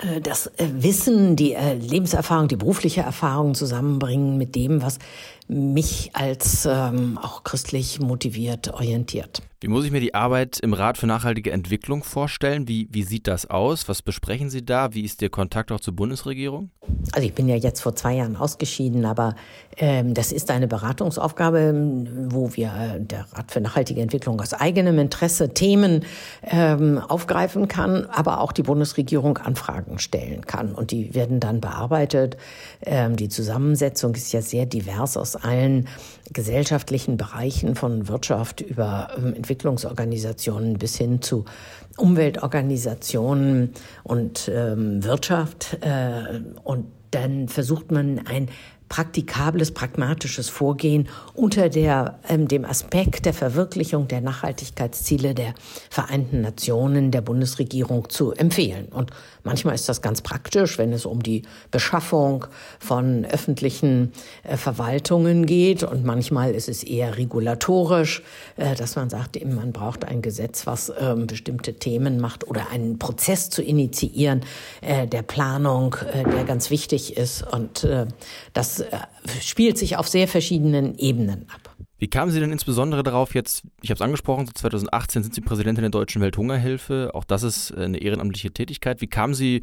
äh, 0.00 0.20
das 0.20 0.46
äh, 0.46 0.68
Wissen, 0.74 1.34
die 1.34 1.54
äh, 1.54 1.74
Lebenserfahrung, 1.74 2.46
die 2.46 2.54
berufliche 2.54 3.00
Erfahrung 3.00 3.56
zusammenbringen 3.56 4.38
mit 4.38 4.54
dem, 4.54 4.80
was 4.80 5.00
mich 5.48 6.10
als 6.14 6.66
ähm, 6.66 7.18
auch 7.20 7.42
christlich 7.42 8.00
motiviert 8.00 8.72
orientiert. 8.72 9.42
Wie 9.60 9.66
muss 9.66 9.84
ich 9.84 9.90
mir 9.90 10.00
die 10.00 10.14
Arbeit 10.14 10.60
im 10.60 10.72
Rat 10.72 10.98
für 10.98 11.08
nachhaltige 11.08 11.50
Entwicklung 11.50 12.04
vorstellen? 12.04 12.68
Wie, 12.68 12.86
wie 12.92 13.02
sieht 13.02 13.26
das 13.26 13.50
aus? 13.50 13.88
Was 13.88 14.02
besprechen 14.02 14.50
Sie 14.50 14.64
da? 14.64 14.94
Wie 14.94 15.02
ist 15.02 15.20
der 15.20 15.30
Kontakt 15.30 15.72
auch 15.72 15.80
zur 15.80 15.96
Bundesregierung? 15.96 16.70
Also 17.12 17.26
ich 17.26 17.34
bin 17.34 17.48
ja 17.48 17.56
jetzt 17.56 17.80
vor 17.80 17.96
zwei 17.96 18.14
Jahren 18.14 18.36
ausgeschieden, 18.36 19.04
aber 19.04 19.34
ähm, 19.76 20.14
das 20.14 20.30
ist 20.30 20.52
eine 20.52 20.68
Beratungsaufgabe, 20.68 21.74
wo 22.28 22.54
wir 22.54 22.68
äh, 22.68 23.00
der 23.00 23.26
Rat 23.32 23.50
für 23.50 23.60
nachhaltige 23.60 24.00
Entwicklung 24.00 24.40
aus 24.40 24.54
eigenem 24.54 25.00
Interesse 25.00 25.52
Themen 25.52 26.04
ähm, 26.44 26.98
aufgreifen 26.98 27.66
kann, 27.66 28.06
aber 28.06 28.40
auch 28.40 28.52
die 28.52 28.62
Bundesregierung 28.62 29.38
Anfragen 29.38 29.98
stellen 29.98 30.46
kann. 30.46 30.72
Und 30.72 30.92
die 30.92 31.16
werden 31.16 31.40
dann 31.40 31.60
bearbeitet. 31.60 32.36
Ähm, 32.82 33.16
die 33.16 33.28
Zusammensetzung 33.28 34.14
ist 34.14 34.32
ja 34.32 34.40
sehr 34.40 34.66
divers 34.66 35.16
aus 35.16 35.34
allen 35.38 35.88
gesellschaftlichen 36.32 37.16
Bereichen 37.16 37.74
von 37.74 38.08
Wirtschaft 38.08 38.60
über 38.60 39.10
ähm, 39.16 39.34
Entwicklungsorganisationen 39.34 40.78
bis 40.78 40.96
hin 40.96 41.22
zu 41.22 41.44
Umweltorganisationen 41.96 43.72
und 44.02 44.50
ähm, 44.52 45.02
Wirtschaft. 45.04 45.78
Äh, 45.80 46.40
und 46.64 46.86
dann 47.10 47.48
versucht 47.48 47.90
man 47.90 48.26
ein 48.26 48.48
praktikables, 48.88 49.72
pragmatisches 49.72 50.48
Vorgehen 50.48 51.08
unter 51.34 51.68
der, 51.68 52.18
ähm, 52.28 52.48
dem 52.48 52.64
Aspekt 52.64 53.26
der 53.26 53.34
Verwirklichung 53.34 54.08
der 54.08 54.20
Nachhaltigkeitsziele 54.20 55.34
der 55.34 55.54
Vereinten 55.90 56.40
Nationen 56.40 57.10
der 57.10 57.20
Bundesregierung 57.20 58.08
zu 58.08 58.32
empfehlen. 58.32 58.86
Und 58.86 59.10
manchmal 59.44 59.74
ist 59.74 59.88
das 59.88 60.00
ganz 60.00 60.22
praktisch, 60.22 60.78
wenn 60.78 60.92
es 60.92 61.04
um 61.04 61.22
die 61.22 61.42
Beschaffung 61.70 62.46
von 62.78 63.24
öffentlichen 63.26 64.12
äh, 64.42 64.56
Verwaltungen 64.56 65.46
geht. 65.46 65.82
Und 65.82 66.04
manchmal 66.04 66.52
ist 66.52 66.68
es 66.68 66.82
eher 66.82 67.18
regulatorisch, 67.18 68.22
äh, 68.56 68.74
dass 68.74 68.96
man 68.96 69.10
sagt, 69.10 69.38
man 69.44 69.72
braucht 69.72 70.04
ein 70.04 70.22
Gesetz, 70.22 70.66
was 70.66 70.88
äh, 70.88 71.14
bestimmte 71.16 71.74
Themen 71.74 72.20
macht 72.20 72.48
oder 72.48 72.70
einen 72.70 72.98
Prozess 72.98 73.50
zu 73.50 73.62
initiieren 73.62 74.40
äh, 74.80 75.06
der 75.06 75.22
Planung, 75.22 75.96
äh, 76.12 76.24
der 76.24 76.44
ganz 76.44 76.70
wichtig 76.70 77.16
ist. 77.16 77.42
Und 77.42 77.84
äh, 77.84 78.06
äh, 78.80 78.98
spielt 79.40 79.78
sich 79.78 79.96
auf 79.96 80.08
sehr 80.08 80.28
verschiedenen 80.28 80.98
Ebenen 80.98 81.46
ab. 81.48 81.76
Wie 82.00 82.08
kamen 82.08 82.30
Sie 82.30 82.38
denn 82.38 82.52
insbesondere 82.52 83.02
darauf 83.02 83.34
jetzt, 83.34 83.64
ich 83.82 83.90
habe 83.90 83.96
es 83.96 84.02
angesprochen, 84.02 84.46
so 84.46 84.52
2018 84.52 85.24
sind 85.24 85.34
Sie 85.34 85.40
Präsidentin 85.40 85.82
der 85.82 85.90
Deutschen 85.90 86.22
Welthungerhilfe, 86.22 87.10
auch 87.12 87.24
das 87.24 87.42
ist 87.42 87.72
äh, 87.72 87.82
eine 87.82 87.98
ehrenamtliche 87.98 88.52
Tätigkeit. 88.52 89.00
Wie 89.00 89.08
kamen 89.08 89.34
Sie 89.34 89.62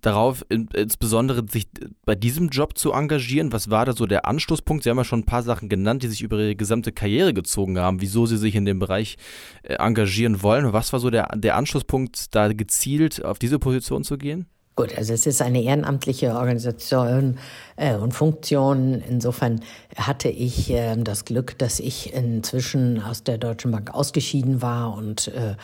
darauf, 0.00 0.44
insbesondere 0.48 1.44
sich 1.48 1.66
bei 2.04 2.14
diesem 2.14 2.48
Job 2.48 2.78
zu 2.78 2.92
engagieren? 2.92 3.52
Was 3.52 3.70
war 3.70 3.84
da 3.84 3.92
so 3.92 4.06
der 4.06 4.26
Anschlusspunkt? 4.26 4.84
Sie 4.84 4.90
haben 4.90 4.96
ja 4.96 5.04
schon 5.04 5.20
ein 5.20 5.26
paar 5.26 5.42
Sachen 5.42 5.68
genannt, 5.68 6.02
die 6.02 6.08
sich 6.08 6.22
über 6.22 6.38
Ihre 6.38 6.56
gesamte 6.56 6.92
Karriere 6.92 7.34
gezogen 7.34 7.78
haben, 7.78 8.00
wieso 8.00 8.26
Sie 8.26 8.36
sich 8.36 8.54
in 8.54 8.64
dem 8.64 8.78
Bereich 8.78 9.16
äh, 9.62 9.74
engagieren 9.74 10.42
wollen. 10.42 10.72
Was 10.72 10.92
war 10.92 11.00
so 11.00 11.10
der, 11.10 11.36
der 11.36 11.56
Anschlusspunkt, 11.56 12.34
da 12.34 12.52
gezielt 12.52 13.24
auf 13.24 13.38
diese 13.38 13.58
Position 13.58 14.04
zu 14.04 14.18
gehen? 14.18 14.46
Gut, 14.74 14.96
also 14.96 15.12
es 15.12 15.26
ist 15.26 15.42
eine 15.42 15.62
ehrenamtliche 15.62 16.34
Organisation 16.34 17.38
äh, 17.76 17.94
und 17.94 18.12
Funktion. 18.12 19.02
Insofern 19.06 19.60
hatte 19.96 20.30
ich 20.30 20.70
äh, 20.70 20.96
das 20.96 21.26
Glück, 21.26 21.58
dass 21.58 21.78
ich 21.78 22.14
inzwischen 22.14 23.02
aus 23.02 23.22
der 23.22 23.36
Deutschen 23.36 23.70
Bank 23.70 23.92
ausgeschieden 23.92 24.62
war 24.62 24.96
und 24.96 25.28
äh, 25.28 25.56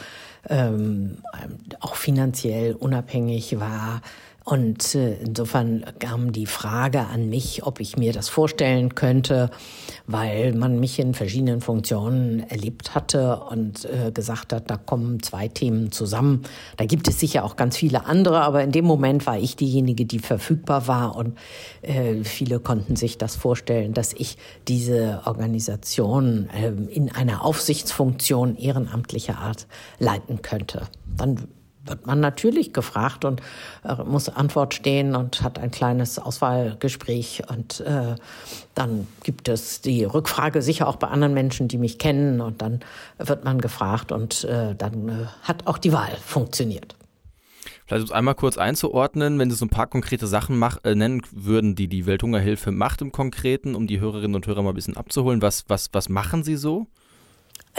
ähm, 0.50 1.18
auch 1.80 1.94
finanziell 1.94 2.74
unabhängig 2.74 3.58
war 3.58 4.02
und 4.48 4.94
äh, 4.94 5.12
insofern 5.16 5.84
kam 5.98 6.32
die 6.32 6.46
Frage 6.46 7.00
an 7.00 7.28
mich, 7.28 7.66
ob 7.66 7.80
ich 7.80 7.98
mir 7.98 8.14
das 8.14 8.30
vorstellen 8.30 8.94
könnte, 8.94 9.50
weil 10.06 10.54
man 10.54 10.80
mich 10.80 10.98
in 10.98 11.12
verschiedenen 11.12 11.60
Funktionen 11.60 12.40
erlebt 12.48 12.94
hatte 12.94 13.40
und 13.50 13.84
äh, 13.84 14.10
gesagt 14.10 14.54
hat, 14.54 14.70
da 14.70 14.78
kommen 14.78 15.22
zwei 15.22 15.48
Themen 15.48 15.92
zusammen. 15.92 16.44
Da 16.78 16.86
gibt 16.86 17.08
es 17.08 17.20
sicher 17.20 17.44
auch 17.44 17.56
ganz 17.56 17.76
viele 17.76 18.06
andere, 18.06 18.40
aber 18.40 18.62
in 18.62 18.72
dem 18.72 18.86
Moment 18.86 19.26
war 19.26 19.38
ich 19.38 19.54
diejenige, 19.54 20.06
die 20.06 20.18
verfügbar 20.18 20.86
war 20.86 21.16
und 21.16 21.36
äh, 21.82 22.24
viele 22.24 22.58
konnten 22.58 22.96
sich 22.96 23.18
das 23.18 23.36
vorstellen, 23.36 23.92
dass 23.92 24.14
ich 24.14 24.38
diese 24.66 25.20
Organisation 25.26 26.48
äh, 26.48 26.68
in 26.90 27.12
einer 27.12 27.44
Aufsichtsfunktion 27.44 28.56
ehrenamtlicher 28.56 29.36
Art 29.36 29.66
leiten 29.98 30.40
könnte. 30.40 30.88
Dann 31.18 31.48
wird 31.88 32.07
man 32.07 32.21
natürlich 32.21 32.73
gefragt 32.73 33.25
und 33.25 33.40
äh, 33.85 34.02
muss 34.04 34.28
Antwort 34.28 34.75
stehen 34.75 35.14
und 35.14 35.42
hat 35.42 35.59
ein 35.59 35.71
kleines 35.71 36.18
Auswahlgespräch. 36.18 37.42
Und 37.49 37.80
äh, 37.80 38.14
dann 38.75 39.07
gibt 39.23 39.49
es 39.49 39.80
die 39.80 40.04
Rückfrage 40.04 40.62
sicher 40.62 40.88
auch 40.88 40.97
bei 40.97 41.09
anderen 41.09 41.35
Menschen, 41.35 41.68
die 41.68 41.78
mich 41.78 41.99
kennen. 41.99 42.40
Und 42.40 42.62
dann 42.62 42.80
wird 43.18 43.45
man 43.45 43.61
gefragt 43.61 44.12
und 44.12 44.45
äh, 44.45 44.75
dann 44.75 45.09
äh, 45.09 45.12
hat 45.42 45.66
auch 45.66 45.78
die 45.78 45.92
Wahl 45.92 46.16
funktioniert. 46.25 46.95
Vielleicht 47.87 48.02
um 48.02 48.07
es 48.07 48.12
einmal 48.12 48.35
kurz 48.35 48.59
einzuordnen, 48.59 49.38
wenn 49.38 49.50
Sie 49.50 49.57
so 49.57 49.64
ein 49.64 49.71
paar 49.71 49.87
konkrete 49.87 50.26
Sachen 50.26 50.59
mach, 50.59 50.76
äh, 50.85 50.95
nennen 50.95 51.23
würden, 51.33 51.75
die 51.75 51.88
die 51.88 52.04
Welthungerhilfe 52.04 52.71
macht 52.71 53.00
im 53.00 53.12
Konkreten, 53.12 53.75
um 53.75 53.87
die 53.87 53.99
Hörerinnen 53.99 54.35
und 54.35 54.47
Hörer 54.47 54.62
mal 54.62 54.71
ein 54.71 54.75
bisschen 54.75 54.99
abzuholen. 54.99 55.40
Was, 55.40 55.64
was, 55.68 55.88
was 55.92 56.11
machen 56.11 56.45
Sie 56.45 56.57
so? 56.57 56.87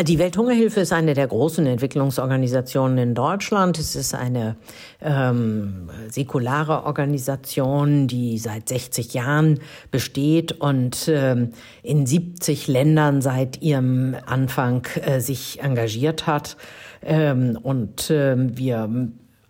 Die 0.03 0.17
Welthungerhilfe 0.17 0.79
ist 0.79 0.93
eine 0.93 1.13
der 1.13 1.27
großen 1.27 1.65
Entwicklungsorganisationen 1.65 2.97
in 2.99 3.15
Deutschland. 3.15 3.77
Es 3.77 3.97
ist 3.97 4.15
eine 4.15 4.55
ähm, 5.01 5.89
säkulare 6.09 6.85
Organisation, 6.85 8.07
die 8.07 8.37
seit 8.37 8.69
60 8.69 9.13
Jahren 9.13 9.59
besteht 9.91 10.53
und 10.53 11.09
ähm, 11.09 11.49
in 11.83 12.05
70 12.05 12.69
Ländern 12.69 13.21
seit 13.21 13.61
ihrem 13.61 14.15
Anfang 14.25 14.87
äh, 15.03 15.19
sich 15.19 15.59
engagiert 15.61 16.27
hat. 16.27 16.55
Ähm, 17.01 17.59
und 17.61 18.09
ähm, 18.09 18.57
wir 18.57 18.87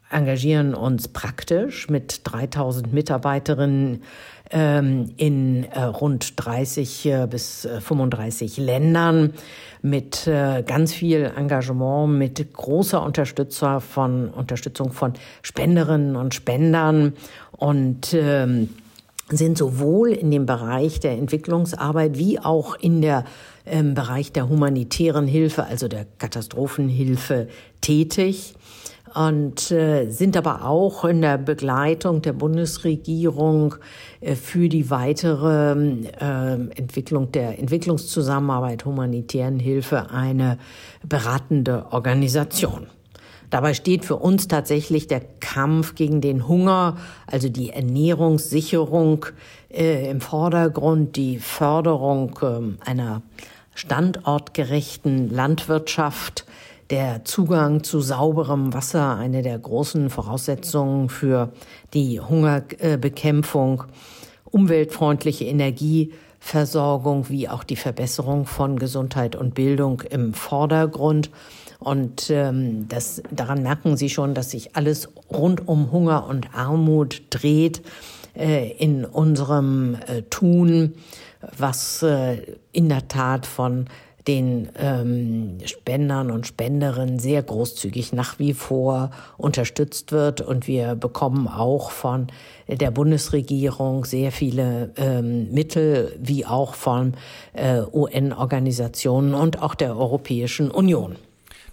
engagieren 0.10 0.74
uns 0.74 1.08
praktisch 1.08 1.89
mit 1.89 2.22
3000 2.24 2.92
Mitarbeiterinnen 2.92 4.04
ähm, 4.51 5.12
in 5.18 5.66
äh, 5.66 5.84
rund 5.84 6.34
30 6.38 7.06
äh, 7.06 7.28
bis 7.30 7.68
35 7.82 8.58
äh, 8.58 8.62
Ländern 8.63 9.34
mit 9.82 10.30
ganz 10.66 10.94
viel 10.94 11.32
Engagement, 11.38 12.18
mit 12.18 12.51
großer 12.51 13.01
Unterstützer 13.01 13.80
von, 13.80 14.30
Unterstützung 14.30 14.92
von 14.92 15.13
Spenderinnen 15.42 16.18
und 16.18 16.36
Spendern 16.36 17.13
und 17.56 18.13
ähm, 18.13 18.68
sind 19.30 19.58
sowohl 19.58 20.10
in 20.12 20.32
dem 20.32 20.46
Bereich 20.46 21.00
der 21.00 21.13
Entwicklungsarbeit 21.13 22.18
wie 22.18 22.39
auch 22.39 22.75
in 22.75 23.01
der 23.01 23.24
im 23.63 23.94
Bereich 23.94 24.34
der 24.34 24.50
humanitären 24.50 25.28
Hilfe, 25.28 25.63
also 25.63 25.88
der 25.88 26.06
Katastrophenhilfe 26.18 27.48
tätig 27.80 28.56
und 29.16 29.72
äh, 29.72 30.10
sind 30.10 30.38
aber 30.38 30.66
auch 30.66 31.06
in 31.06 31.22
der 31.22 31.38
Begleitung 31.38 32.22
der 32.22 32.34
Bundesregierung 32.34 33.75
äh, 34.22 34.36
für 34.36 34.70
die 34.70 34.89
weitere 34.89 35.74
äh, 36.20 36.54
Entwicklung 36.75 37.32
der 37.32 37.60
Entwicklungszusammenarbeit, 37.60 38.86
humanitären 38.86 39.60
Hilfe 39.60 40.12
eine 40.12 40.58
beratende 41.08 41.88
Organisation. 41.92 42.88
Dabei 43.50 43.74
steht 43.74 44.06
für 44.06 44.18
uns 44.18 44.48
tatsächlich 44.48 45.08
der 45.08 45.22
Kampf 45.39 45.96
gegen 45.96 46.22
den 46.22 46.48
Hunger, 46.48 46.98
also 47.25 47.50
die 47.50 47.72
Ernährungssicherung 47.72 49.25
äh, 49.72 50.10
im 50.10 50.22
Vordergrund, 50.22 51.16
die 51.16 51.39
Förderung 51.39 52.39
äh, 52.42 52.88
einer 52.88 53.24
standortgerechten 53.74 55.30
Landwirtschaft, 55.30 56.46
der 56.89 57.24
Zugang 57.24 57.84
zu 57.84 58.01
sauberem 58.01 58.74
Wasser, 58.74 59.15
eine 59.15 59.41
der 59.41 59.60
großen 59.60 60.10
Voraussetzungen 60.10 61.10
für 61.10 61.51
die 61.93 62.19
Hungerbekämpfung, 62.19 63.84
umweltfreundliche 64.46 65.46
Energieversorgung 65.46 67.29
wie 67.29 67.48
auch 67.48 67.63
die 67.63 67.75
Verbesserung 67.75 68.46
von 68.46 68.79
Gesundheit 68.79 69.36
und 69.36 69.53
Bildung 69.53 70.01
im 70.01 70.34
Vordergrund. 70.34 71.29
Und 71.77 72.29
ähm, 72.29 72.88
das, 72.89 73.22
daran 73.31 73.62
merken 73.62 73.96
Sie 73.96 74.10
schon, 74.10 74.34
dass 74.34 74.51
sich 74.51 74.75
alles 74.75 75.10
rund 75.31 75.67
um 75.67 75.91
Hunger 75.91 76.27
und 76.27 76.53
Armut 76.53 77.22
dreht 77.29 77.81
äh, 78.36 78.72
in 78.72 79.05
unserem 79.05 79.96
äh, 80.08 80.24
Tun, 80.24 80.96
was 81.58 82.03
äh, 82.03 82.58
in 82.74 82.89
der 82.89 83.08
Tat 83.08 83.46
von 83.46 83.86
den 84.27 84.69
ähm, 84.77 85.57
Spendern 85.65 86.31
und 86.31 86.47
Spenderinnen 86.47 87.19
sehr 87.19 87.41
großzügig 87.43 88.13
nach 88.13 88.39
wie 88.39 88.53
vor 88.53 89.11
unterstützt 89.38 90.11
wird. 90.11 90.41
Und 90.41 90.67
wir 90.67 90.95
bekommen 90.95 91.47
auch 91.47 91.91
von 91.91 92.27
der 92.67 92.91
Bundesregierung 92.91 94.05
sehr 94.05 94.31
viele 94.31 94.91
ähm, 94.97 95.51
Mittel, 95.51 96.17
wie 96.19 96.45
auch 96.45 96.75
von 96.75 97.13
äh, 97.53 97.81
UN-Organisationen 97.81 99.33
und 99.33 99.61
auch 99.61 99.75
der 99.75 99.97
Europäischen 99.97 100.69
Union. 100.69 101.15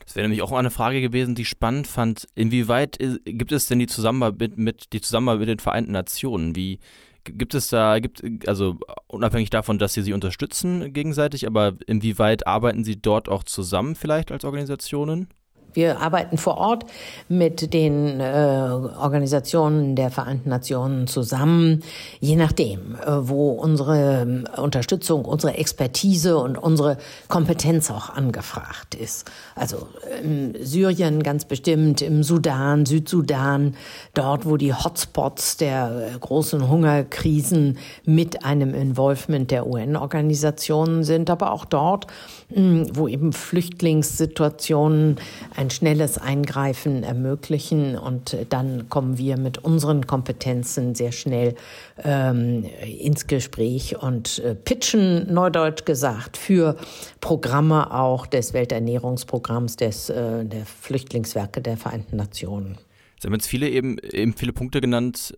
Das 0.05 0.15
wäre 0.15 0.29
nämlich 0.29 0.43
auch 0.43 0.53
eine 0.53 0.71
Frage 0.71 1.01
gewesen, 1.01 1.35
die 1.35 1.43
ich 1.43 1.49
spannend 1.49 1.89
fand. 1.89 2.29
Inwieweit 2.37 2.99
gibt 3.25 3.51
es 3.51 3.67
denn 3.67 3.81
die 3.81 3.89
Zusammenarbeit 3.89 4.57
mit, 4.57 4.93
die 4.93 5.01
Zusammenarbeit 5.01 5.41
mit 5.41 5.49
den 5.49 5.59
Vereinten 5.59 5.93
Nationen? 5.93 6.55
Wie 6.55 6.79
gibt 7.27 7.55
es 7.55 7.69
da, 7.69 7.99
gibt, 7.99 8.23
also 8.49 8.79
unabhängig 9.07 9.51
davon, 9.51 9.79
dass 9.79 9.95
Sie 9.95 10.03
sie 10.03 10.13
unterstützen 10.13 10.93
gegenseitig, 10.93 11.47
aber 11.47 11.75
inwieweit 11.87 12.47
arbeiten 12.47 12.85
Sie 12.85 13.01
dort 13.01 13.29
auch 13.29 13.45
zusammen 13.45 13.95
vielleicht 13.95 14.33
als 14.33 14.45
Organisationen? 14.45 15.29
Wir 15.77 16.01
arbeiten 16.01 16.39
vor 16.39 16.57
Ort 16.57 16.87
mit 17.29 17.75
den 17.75 18.19
äh, 18.19 18.25
Organisationen 18.25 19.95
der 19.95 20.11
Vereinten 20.11 20.49
Nationen 20.49 21.07
zusammen, 21.07 21.83
je 22.19 22.35
nachdem, 22.37 22.95
äh, 22.95 23.29
wo 23.29 23.51
unsere 23.51 24.23
ähm, 24.23 24.49
Unterstützung, 24.57 25.27
unsere 25.27 25.59
Expertise 25.59 26.39
und 26.39 26.57
unsere 26.57 26.97
Kompetenz 27.29 27.91
auch 27.91 28.09
angefragt 28.09 28.95
ist. 28.95 29.31
Also 29.55 29.87
in 30.23 30.57
Syrien 30.63 31.23
ganz 31.23 31.45
bestimmt, 31.45 32.01
im 32.01 32.23
Sudan, 32.23 32.87
Südsudan, 32.87 33.75
dort, 34.15 34.47
wo 34.47 34.57
die 34.57 34.73
Hotspots 34.73 35.59
der 35.59 36.11
äh, 36.15 36.19
großen 36.19 36.71
Hungerkrisen 36.71 37.77
mit 38.07 38.47
einem 38.47 38.73
Involvement 38.73 39.51
der 39.51 39.67
UN-Organisationen 39.67 41.05
sind, 41.05 41.29
aber 41.29 41.53
auch 41.53 41.67
dort, 41.67 42.07
wo 42.49 43.09
eben 43.09 43.33
Flüchtlingssituationen 43.35 45.17
ein 45.55 45.66
schnelles 45.71 46.19
Eingreifen 46.19 47.03
ermöglichen. 47.03 47.97
Und 47.97 48.37
dann 48.49 48.89
kommen 48.89 49.19
wir 49.19 49.37
mit 49.39 49.59
unseren 49.59 50.07
Kompetenzen 50.07 50.95
sehr 50.95 51.13
schnell 51.13 51.55
ähm, 52.03 52.65
ins 53.01 53.27
Gespräch 53.27 54.01
und 54.01 54.39
äh, 54.41 54.55
pitchen, 54.55 55.33
neudeutsch 55.33 55.85
gesagt, 55.85 56.37
für 56.37 56.77
Programme 57.21 57.93
auch 57.93 58.27
des 58.27 58.53
Welternährungsprogramms 58.53 59.77
des, 59.77 60.11
äh, 60.11 60.45
der 60.45 60.67
Flüchtlingswerke 60.67 61.61
der 61.61 61.77
Vereinten 61.77 62.17
Nationen. 62.17 62.79
Sie 63.19 63.29
haben 63.29 63.35
jetzt 63.35 63.47
viele 63.47 63.69
eben, 63.71 63.99
eben 63.99 64.35
viele 64.35 64.53
Punkte 64.53 64.81
genannt, 64.81 65.35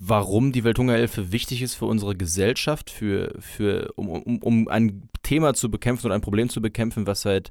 warum 0.00 0.52
die 0.52 0.62
Welthungerhilfe 0.64 1.32
wichtig 1.32 1.62
ist 1.62 1.74
für 1.74 1.86
unsere 1.86 2.14
Gesellschaft, 2.14 2.90
für, 2.90 3.34
für, 3.40 3.92
um, 3.96 4.08
um, 4.08 4.38
um 4.38 4.68
ein 4.68 5.08
Thema 5.22 5.54
zu 5.54 5.70
bekämpfen 5.70 6.06
und 6.06 6.12
ein 6.12 6.20
Problem 6.20 6.48
zu 6.48 6.60
bekämpfen, 6.60 7.06
was 7.06 7.22
seit 7.22 7.48
äh, 7.48 7.50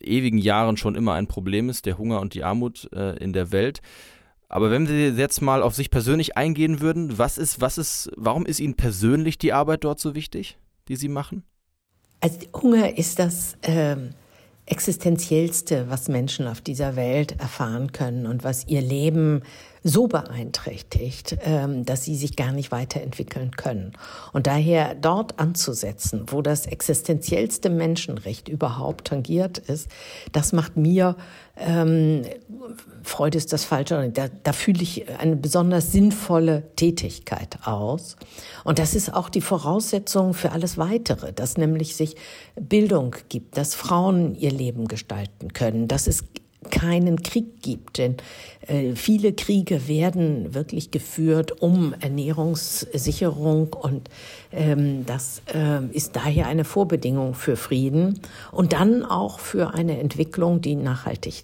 ewigen 0.00 0.38
Jahren 0.38 0.76
schon 0.76 0.94
immer 0.94 1.14
ein 1.14 1.26
Problem 1.26 1.68
ist, 1.68 1.86
der 1.86 1.98
Hunger 1.98 2.20
und 2.20 2.34
die 2.34 2.44
Armut 2.44 2.88
äh, 2.92 3.16
in 3.18 3.32
der 3.32 3.52
Welt. 3.52 3.80
Aber 4.48 4.70
wenn 4.70 4.86
Sie 4.86 5.08
jetzt 5.08 5.40
mal 5.40 5.62
auf 5.62 5.74
sich 5.74 5.90
persönlich 5.90 6.36
eingehen 6.36 6.80
würden, 6.80 7.18
was 7.18 7.38
ist, 7.38 7.60
was 7.60 7.78
ist, 7.78 8.10
warum 8.16 8.46
ist 8.46 8.60
Ihnen 8.60 8.74
persönlich 8.74 9.38
die 9.38 9.52
Arbeit 9.52 9.84
dort 9.84 9.98
so 9.98 10.14
wichtig, 10.14 10.58
die 10.88 10.96
Sie 10.96 11.08
machen? 11.08 11.42
Also 12.20 12.38
Hunger 12.54 12.96
ist 12.96 13.18
das 13.18 13.56
ähm, 13.62 14.10
existenziellste, 14.66 15.90
was 15.90 16.08
Menschen 16.08 16.46
auf 16.46 16.60
dieser 16.60 16.96
Welt 16.96 17.38
erfahren 17.40 17.92
können 17.92 18.26
und 18.26 18.44
was 18.44 18.66
ihr 18.66 18.80
Leben 18.80 19.42
so 19.84 20.08
beeinträchtigt, 20.08 21.36
ähm, 21.42 21.84
dass 21.84 22.04
sie 22.04 22.16
sich 22.16 22.36
gar 22.36 22.52
nicht 22.52 22.72
weiterentwickeln 22.72 23.52
können. 23.52 23.92
Und 24.32 24.46
daher 24.46 24.94
dort 24.94 25.38
anzusetzen, 25.38 26.24
wo 26.28 26.40
das 26.40 26.66
existenziellste 26.66 27.68
Menschenrecht 27.68 28.48
überhaupt 28.48 29.08
tangiert 29.08 29.58
ist, 29.58 29.88
das 30.32 30.52
macht 30.52 30.76
mir 30.76 31.16
ähm, 31.56 32.22
Freude 33.02 33.38
ist 33.38 33.52
das 33.52 33.64
falsche, 33.64 34.10
da, 34.10 34.26
da 34.42 34.52
fühle 34.52 34.82
ich 34.82 35.08
eine 35.18 35.36
besonders 35.36 35.92
sinnvolle 35.92 36.64
Tätigkeit 36.74 37.58
aus. 37.64 38.16
Und 38.64 38.78
das 38.78 38.94
ist 38.94 39.14
auch 39.14 39.28
die 39.28 39.40
Voraussetzung 39.40 40.34
für 40.34 40.50
alles 40.52 40.78
Weitere, 40.78 41.32
dass 41.32 41.56
nämlich 41.56 41.94
sich 41.94 42.16
Bildung 42.56 43.14
gibt, 43.28 43.56
dass 43.56 43.74
Frauen 43.74 44.34
ihr 44.34 44.50
Leben 44.50 44.88
gestalten 44.88 45.52
können, 45.52 45.86
dass 45.86 46.06
es 46.06 46.24
keinen 46.70 47.22
Krieg 47.22 47.62
gibt. 47.62 47.98
Denn 47.98 48.16
äh, 48.66 48.94
viele 48.94 49.32
Kriege 49.32 49.88
werden 49.88 50.54
wirklich 50.54 50.90
geführt 50.90 51.62
um 51.62 51.94
Ernährungssicherung 52.00 53.72
und 53.74 54.08
ähm, 54.52 55.04
das 55.06 55.42
äh, 55.52 55.84
ist 55.92 56.16
daher 56.16 56.46
eine 56.46 56.64
Vorbedingung 56.64 57.34
für 57.34 57.56
Frieden 57.56 58.20
und 58.52 58.72
dann 58.72 59.04
auch 59.04 59.38
für 59.38 59.74
eine 59.74 59.98
Entwicklung, 59.98 60.60
die 60.60 60.76
nachhaltig 60.76 61.42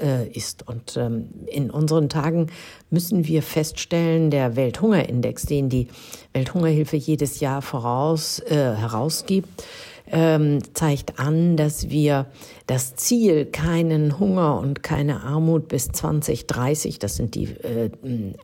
äh, 0.00 0.28
ist. 0.28 0.66
Und 0.66 0.96
ähm, 0.96 1.28
in 1.46 1.70
unseren 1.70 2.08
Tagen 2.08 2.48
müssen 2.90 3.26
wir 3.26 3.42
feststellen, 3.42 4.30
der 4.30 4.56
Welthungerindex, 4.56 5.46
den 5.46 5.68
die 5.68 5.88
Welthungerhilfe 6.32 6.96
jedes 6.96 7.40
Jahr 7.40 7.62
voraus 7.62 8.42
herausgibt, 8.48 9.64
ähm, 10.10 10.58
zeigt 10.74 11.18
an, 11.18 11.56
dass 11.56 11.90
wir 11.90 12.26
das 12.66 12.96
Ziel, 12.96 13.46
keinen 13.46 14.18
Hunger 14.18 14.58
und 14.58 14.82
keine 14.82 15.22
Armut 15.22 15.68
bis 15.68 15.88
2030, 15.88 16.98
das 16.98 17.16
sind 17.16 17.34
die 17.34 17.44
äh, 17.44 17.90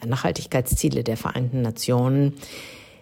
Nachhaltigkeitsziele 0.06 1.04
der 1.04 1.16
Vereinten 1.16 1.62
Nationen, 1.62 2.34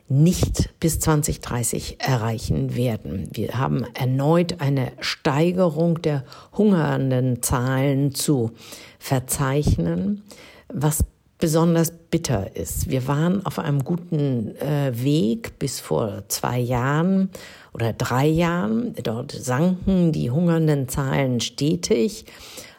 nicht 0.09 0.71
bis 0.79 1.01
2030 1.01 1.97
erreichen 1.99 2.77
werden. 2.77 3.29
Wir 3.33 3.59
haben 3.59 3.85
erneut 3.95 4.61
eine 4.61 4.93
Steigerung 5.01 6.01
der 6.01 6.25
hungernden 6.57 7.43
Zahlen 7.43 8.15
zu 8.15 8.53
verzeichnen, 8.99 10.23
was 10.69 11.05
besonders 11.39 11.91
bitter 11.91 12.57
ist. 12.57 12.89
Wir 12.89 13.07
waren 13.09 13.45
auf 13.45 13.59
einem 13.59 13.85
guten 13.85 14.57
äh, 14.57 14.93
Weg 14.95 15.59
bis 15.59 15.81
vor 15.81 16.25
zwei 16.29 16.59
Jahren 16.59 17.31
oder 17.75 17.93
drei 17.93 18.27
Jahren. 18.27 18.95
Dort 19.03 19.33
sanken 19.33 20.13
die 20.13 20.31
hungernden 20.31 20.89
Zahlen 20.89 21.41
stetig. 21.41 22.25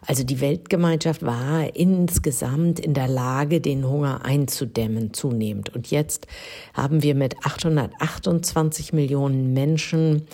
Also 0.06 0.24
die 0.24 0.40
Weltgemeinschaft 0.40 1.24
war 1.24 1.76
insgesamt 1.76 2.80
in 2.80 2.94
der 2.94 3.08
Lage, 3.08 3.62
den 3.62 3.88
Hunger 3.88 4.24
einzudämmen 4.24 5.14
zunehmend. 5.14 5.76
Und 5.76 5.92
jetzt 5.92 6.28
haben 6.74 7.04
wir 7.04 7.14
mit 7.14 7.36
828 7.44 8.94
Millionen 8.94 9.54
Menschen 9.54 10.26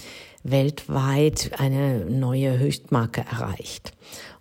weltweit 0.43 1.51
eine 1.57 2.05
neue 2.05 2.59
Höchstmarke 2.59 3.21
erreicht. 3.21 3.93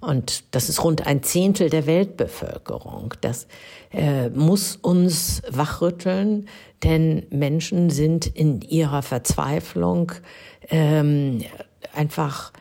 Und 0.03 0.43
das 0.51 0.69
ist 0.69 0.83
rund 0.83 1.07
ein 1.07 1.23
Zehntel 1.23 1.71
der 1.71 1.87
Weltbevölkerung. 1.87 3.15
Das 3.21 3.47
äh, 3.93 4.31
muss 4.31 4.75
uns 4.75 5.43
wachrütteln, 5.49 6.49
denn 6.83 7.25
Menschen 7.31 7.89
sind 7.89 8.27
in 8.27 8.63
ihrer 8.63 9.03
Verzweiflung 9.03 10.11
ähm, 10.71 11.43
einfach 11.95 12.53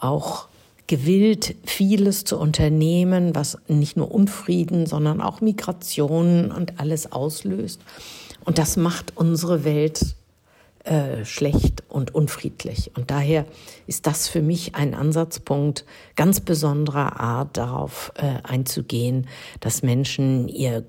auch 0.00 0.48
gewillt, 0.88 1.54
vieles 1.64 2.24
zu 2.24 2.36
unternehmen, 2.36 3.36
was 3.36 3.58
nicht 3.68 3.96
nur 3.96 4.10
Unfrieden, 4.10 4.86
sondern 4.86 5.20
auch 5.20 5.40
Migrationen 5.40 6.50
und 6.50 6.80
alles 6.80 7.12
auslöst. 7.12 7.80
Und 8.44 8.58
das 8.58 8.76
macht 8.76 9.16
unsere 9.16 9.62
Welt 9.62 10.16
äh, 10.84 11.24
schlecht 11.24 11.84
und 11.88 12.14
unfriedlich. 12.14 12.90
Und 12.96 13.10
daher 13.12 13.46
ist 13.86 14.08
das 14.08 14.28
für 14.28 14.42
mich 14.42 14.74
ein 14.74 14.94
Ansatzpunkt 14.94 15.84
ganz 16.16 16.40
besonderer 16.40 17.20
Art, 17.20 17.56
darauf 17.56 18.12
äh, 18.16 18.42
einzugehen, 18.42 19.28
dass 19.60 19.82
Menschen 19.82 20.48
ihr 20.48 20.84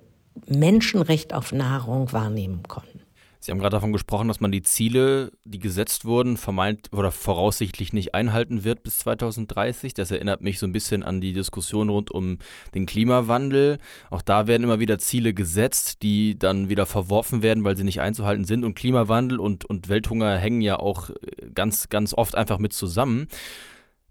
Menschenrecht 0.47 1.33
auf 1.33 1.51
Nahrung 1.51 2.11
wahrnehmen 2.11 2.63
konnten. 2.67 3.02
Sie 3.43 3.51
haben 3.51 3.59
gerade 3.59 3.75
davon 3.75 3.91
gesprochen, 3.91 4.29
dass 4.29 4.39
man 4.39 4.53
die 4.53 4.61
Ziele, 4.61 5.33
die 5.43 5.59
gesetzt 5.59 6.05
wurden, 6.05 6.37
vermeint 6.37 6.87
oder 6.93 7.11
voraussichtlich 7.11 7.91
nicht 7.91 8.15
einhalten 8.15 8.63
wird 8.63 8.83
bis 8.83 8.99
2030. 8.99 9.93
Das 9.93 10.11
erinnert 10.11 10.39
mich 10.39 10.59
so 10.59 10.65
ein 10.65 10.71
bisschen 10.71 11.03
an 11.03 11.19
die 11.19 11.33
Diskussion 11.33 11.89
rund 11.89 12.09
um 12.09 12.37
den 12.73 12.85
Klimawandel. 12.85 13.79
Auch 14.09 14.21
da 14.21 14.47
werden 14.47 14.63
immer 14.63 14.79
wieder 14.79 14.97
Ziele 14.97 15.33
gesetzt, 15.33 16.03
die 16.03 16.39
dann 16.39 16.69
wieder 16.69 16.85
verworfen 16.85 17.43
werden, 17.43 17.65
weil 17.65 17.75
sie 17.75 17.83
nicht 17.83 17.99
einzuhalten 17.99 18.45
sind. 18.45 18.63
Und 18.63 18.75
Klimawandel 18.75 19.41
und, 19.41 19.65
und 19.65 19.89
Welthunger 19.89 20.37
hängen 20.37 20.61
ja 20.61 20.79
auch 20.79 21.09
ganz, 21.53 21.89
ganz 21.89 22.13
oft 22.13 22.35
einfach 22.35 22.59
mit 22.59 22.71
zusammen. 22.71 23.27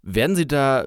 Werden 0.03 0.37
Sie 0.37 0.47
da, 0.47 0.85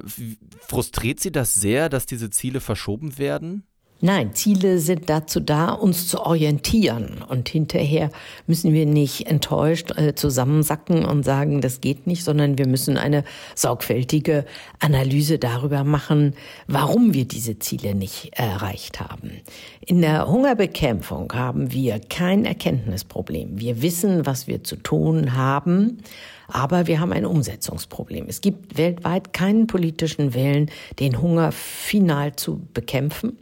frustriert 0.59 1.19
Sie 1.19 1.31
das 1.31 1.55
sehr, 1.55 1.89
dass 1.89 2.05
diese 2.05 2.29
Ziele 2.29 2.59
verschoben 2.59 3.17
werden? 3.17 3.63
Nein, 4.01 4.33
Ziele 4.33 4.79
sind 4.79 5.09
dazu 5.09 5.39
da, 5.39 5.69
uns 5.69 6.09
zu 6.09 6.19
orientieren. 6.21 7.23
Und 7.27 7.47
hinterher 7.47 8.09
müssen 8.45 8.73
wir 8.73 8.85
nicht 8.85 9.27
enttäuscht 9.27 9.97
äh, 9.97 10.13
zusammensacken 10.13 11.05
und 11.05 11.23
sagen, 11.23 11.61
das 11.61 11.79
geht 11.79 12.05
nicht, 12.05 12.23
sondern 12.23 12.57
wir 12.57 12.67
müssen 12.67 12.97
eine 12.97 13.23
sorgfältige 13.55 14.45
Analyse 14.79 15.39
darüber 15.39 15.85
machen, 15.85 16.33
warum 16.67 17.13
wir 17.13 17.25
diese 17.25 17.57
Ziele 17.57 17.95
nicht 17.95 18.31
erreicht 18.33 18.99
haben. 18.99 19.31
In 19.79 20.01
der 20.01 20.27
Hungerbekämpfung 20.27 21.31
haben 21.33 21.71
wir 21.71 21.99
kein 21.99 22.43
Erkenntnisproblem. 22.43 23.59
Wir 23.59 23.81
wissen, 23.81 24.25
was 24.25 24.45
wir 24.47 24.63
zu 24.63 24.75
tun 24.75 25.35
haben. 25.35 25.99
Aber 26.47 26.87
wir 26.87 26.99
haben 26.99 27.11
ein 27.11 27.25
Umsetzungsproblem. 27.25 28.25
Es 28.27 28.41
gibt 28.41 28.77
weltweit 28.77 29.33
keinen 29.33 29.67
politischen 29.67 30.33
Willen, 30.33 30.69
den 30.99 31.21
Hunger 31.21 31.51
final 31.51 32.35
zu 32.35 32.61
bekämpfen 32.73 33.37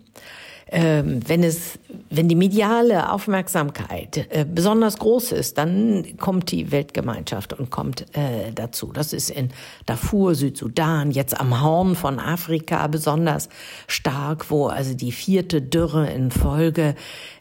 wenn 0.74 1.44
es, 1.44 1.78
wenn 2.10 2.28
die 2.28 2.36
mediale 2.36 3.12
Aufmerksamkeit 3.12 4.28
äh, 4.32 4.44
besonders 4.44 4.98
groß 4.98 5.34
ist, 5.34 5.60
dann 5.60 6.18
kommt 6.18 6.52
die 6.52 6.72
Weltgemeinschaft 6.72 7.54
und 7.54 7.70
kommt 7.70 8.06
äh, 8.18 8.52
dazu. 8.54 8.92
Das 8.92 9.14
ist 9.14 9.30
in 9.30 9.50
Darfur, 9.86 10.34
Südsudan, 10.34 11.12
jetzt 11.12 11.40
am 11.40 11.62
Horn 11.62 11.96
von 11.96 12.20
Afrika 12.20 12.88
besonders 12.88 13.50
stark, 13.88 14.50
wo 14.50 14.68
also 14.68 14.96
die 14.96 15.12
vierte 15.12 15.62
Dürre 15.62 16.10
in 16.10 16.32
Folge 16.32 16.96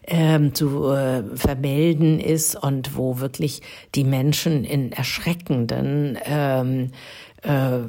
ähm, 0.05 0.53
zu 0.53 0.91
äh, 0.91 1.23
vermelden 1.35 2.19
ist 2.19 2.55
und 2.55 2.95
wo 2.95 3.19
wirklich 3.19 3.61
die 3.95 4.03
Menschen 4.03 4.63
in 4.63 4.91
erschreckenden 4.91 6.19
ähm, 6.25 6.91
äh, 7.41 7.79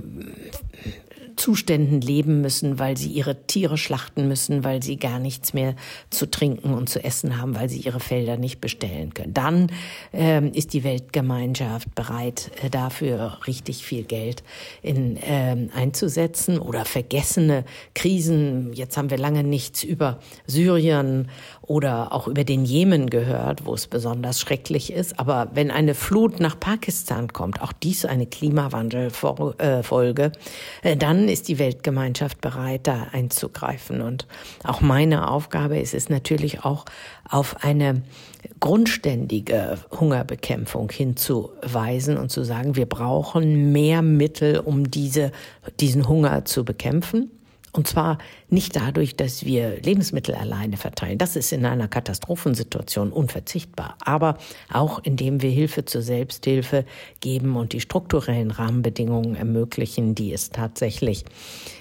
Zuständen 1.37 2.01
leben 2.01 2.41
müssen, 2.41 2.79
weil 2.79 2.97
sie 2.97 3.11
ihre 3.11 3.47
Tiere 3.47 3.79
schlachten 3.79 4.29
müssen, 4.29 4.65
weil 4.65 4.83
sie 4.83 4.97
gar 4.97 5.19
nichts 5.19 5.55
mehr 5.55 5.75
zu 6.11 6.31
trinken 6.31 6.75
und 6.75 6.89
zu 6.89 7.03
essen 7.03 7.41
haben, 7.41 7.55
weil 7.55 7.69
sie 7.69 7.81
ihre 7.81 8.01
Felder 8.01 8.37
nicht 8.37 8.61
bestellen 8.61 9.15
können. 9.15 9.35
Dann 9.35 9.69
ähm, 10.13 10.53
ist 10.53 10.73
die 10.73 10.85
Weltgemeinschaft 10.85 11.95
bereit, 11.95 12.51
äh, 12.63 12.71
dafür 12.71 13.39
richtig 13.47 13.85
viel 13.85 14.05
Geld 14.05 14.43
in, 14.83 15.19
ähm, 15.23 15.71
einzusetzen 15.75 16.59
oder 16.59 16.85
vergessene 16.85 17.65
Krisen. 17.95 18.73
Jetzt 18.73 18.97
haben 18.97 19.11
wir 19.11 19.19
lange 19.19 19.45
nichts 19.45 19.83
über 19.83 20.21
Syrien 20.47 21.29
oder 21.67 22.13
auch 22.13 22.29
über 22.29 22.45
den 22.45 22.65
Jemen 22.65 23.09
gehört, 23.09 23.65
wo 23.65 23.75
es 23.75 23.87
besonders 23.87 24.41
schrecklich 24.41 24.93
ist. 24.93 25.19
Aber 25.19 25.49
wenn 25.55 25.71
eine 25.71 25.95
Flut 25.95 26.41
nach 26.41 26.59
Pakistan 26.59 27.33
kommt, 27.33 27.63
auch 27.63 27.73
dies 27.73 28.05
eine 28.05 28.27
Klimawandelfolge, 28.27 30.33
äh, 30.83 30.97
dann 30.97 31.29
ist 31.29 31.49
die 31.49 31.59
Weltgemeinschaft 31.59 32.41
bereit, 32.41 32.87
da 32.87 33.07
einzugreifen. 33.13 34.03
Und 34.03 34.27
auch 34.65 34.81
meine 34.81 35.31
Aufgabe 35.31 35.79
ist 35.79 35.95
es 35.95 36.09
natürlich 36.09 36.65
auch, 36.65 36.85
auf 37.29 37.65
eine 37.65 38.03
grundständige 38.61 39.79
Hungerbekämpfung 39.99 40.91
hinzuweisen 40.91 42.19
und 42.19 42.31
zu 42.31 42.45
sagen, 42.45 42.77
wir 42.77 42.87
brauchen 42.87 43.73
mehr 43.73 44.03
Mittel, 44.03 44.59
um 44.59 44.91
diese, 44.91 45.33
diesen 45.81 46.09
Hunger 46.09 46.45
zu 46.45 46.65
bekämpfen. 46.65 47.31
Und 47.77 47.89
zwar 47.89 48.19
nicht 48.49 48.77
dadurch, 48.77 49.17
dass 49.17 49.45
wir 49.45 49.81
Lebensmittel 49.81 50.37
alleine 50.37 50.77
verteilen. 50.77 51.19
Das 51.19 51.35
ist 51.35 51.53
in 51.53 51.67
einer 51.67 51.89
Katastrophensituation 51.89 53.11
unverzichtbar. 53.11 53.97
Aber 54.05 54.39
auch 54.73 55.01
indem 55.03 55.43
wir 55.43 55.51
Hilfe 55.51 55.85
zur 55.85 56.01
Selbsthilfe 56.01 56.85
geben 57.21 57.57
und 57.57 57.73
die 57.73 57.81
strukturellen 57.81 58.53
Rahmenbedingungen 58.53 59.35
ermöglichen, 59.35 60.15
die 60.15 60.33
es 60.33 60.51
tatsächlich 60.51 61.25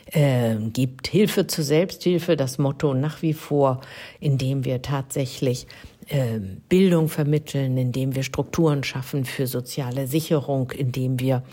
äh, 0.07 0.55
gibt. 0.55 1.07
Hilfe 1.07 1.45
zur 1.45 1.63
Selbsthilfe, 1.63 2.35
das 2.35 2.57
Motto 2.57 2.95
nach 2.95 3.21
wie 3.21 3.33
vor, 3.33 3.81
indem 4.19 4.65
wir 4.65 4.81
tatsächlich 4.81 5.67
äh, 6.07 6.39
Bildung 6.69 7.07
vermitteln, 7.07 7.77
indem 7.77 8.15
wir 8.15 8.23
Strukturen 8.23 8.83
schaffen 8.83 9.25
für 9.25 9.45
soziale 9.45 10.07
Sicherung, 10.07 10.71
indem 10.71 11.19
wir 11.19 11.43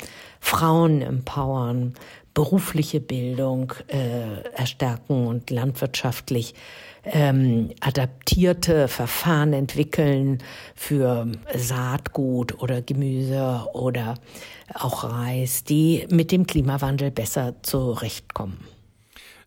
Frauen 0.40 1.03
empowern, 1.03 1.92
berufliche 2.35 3.01
Bildung 3.01 3.73
äh, 3.88 4.43
erstärken 4.55 5.27
und 5.27 5.51
landwirtschaftlich 5.51 6.55
ähm, 7.05 7.71
adaptierte 7.81 8.88
Verfahren 8.88 9.53
entwickeln 9.53 10.38
für 10.75 11.27
Saatgut 11.57 12.61
oder 12.61 12.83
Gemüse 12.83 13.66
oder 13.73 14.14
auch 14.75 15.05
Reis, 15.05 15.64
die 15.64 16.07
mit 16.11 16.31
dem 16.31 16.47
Klimawandel 16.47 17.11
besser 17.11 17.55
zurechtkommen. 17.62 18.59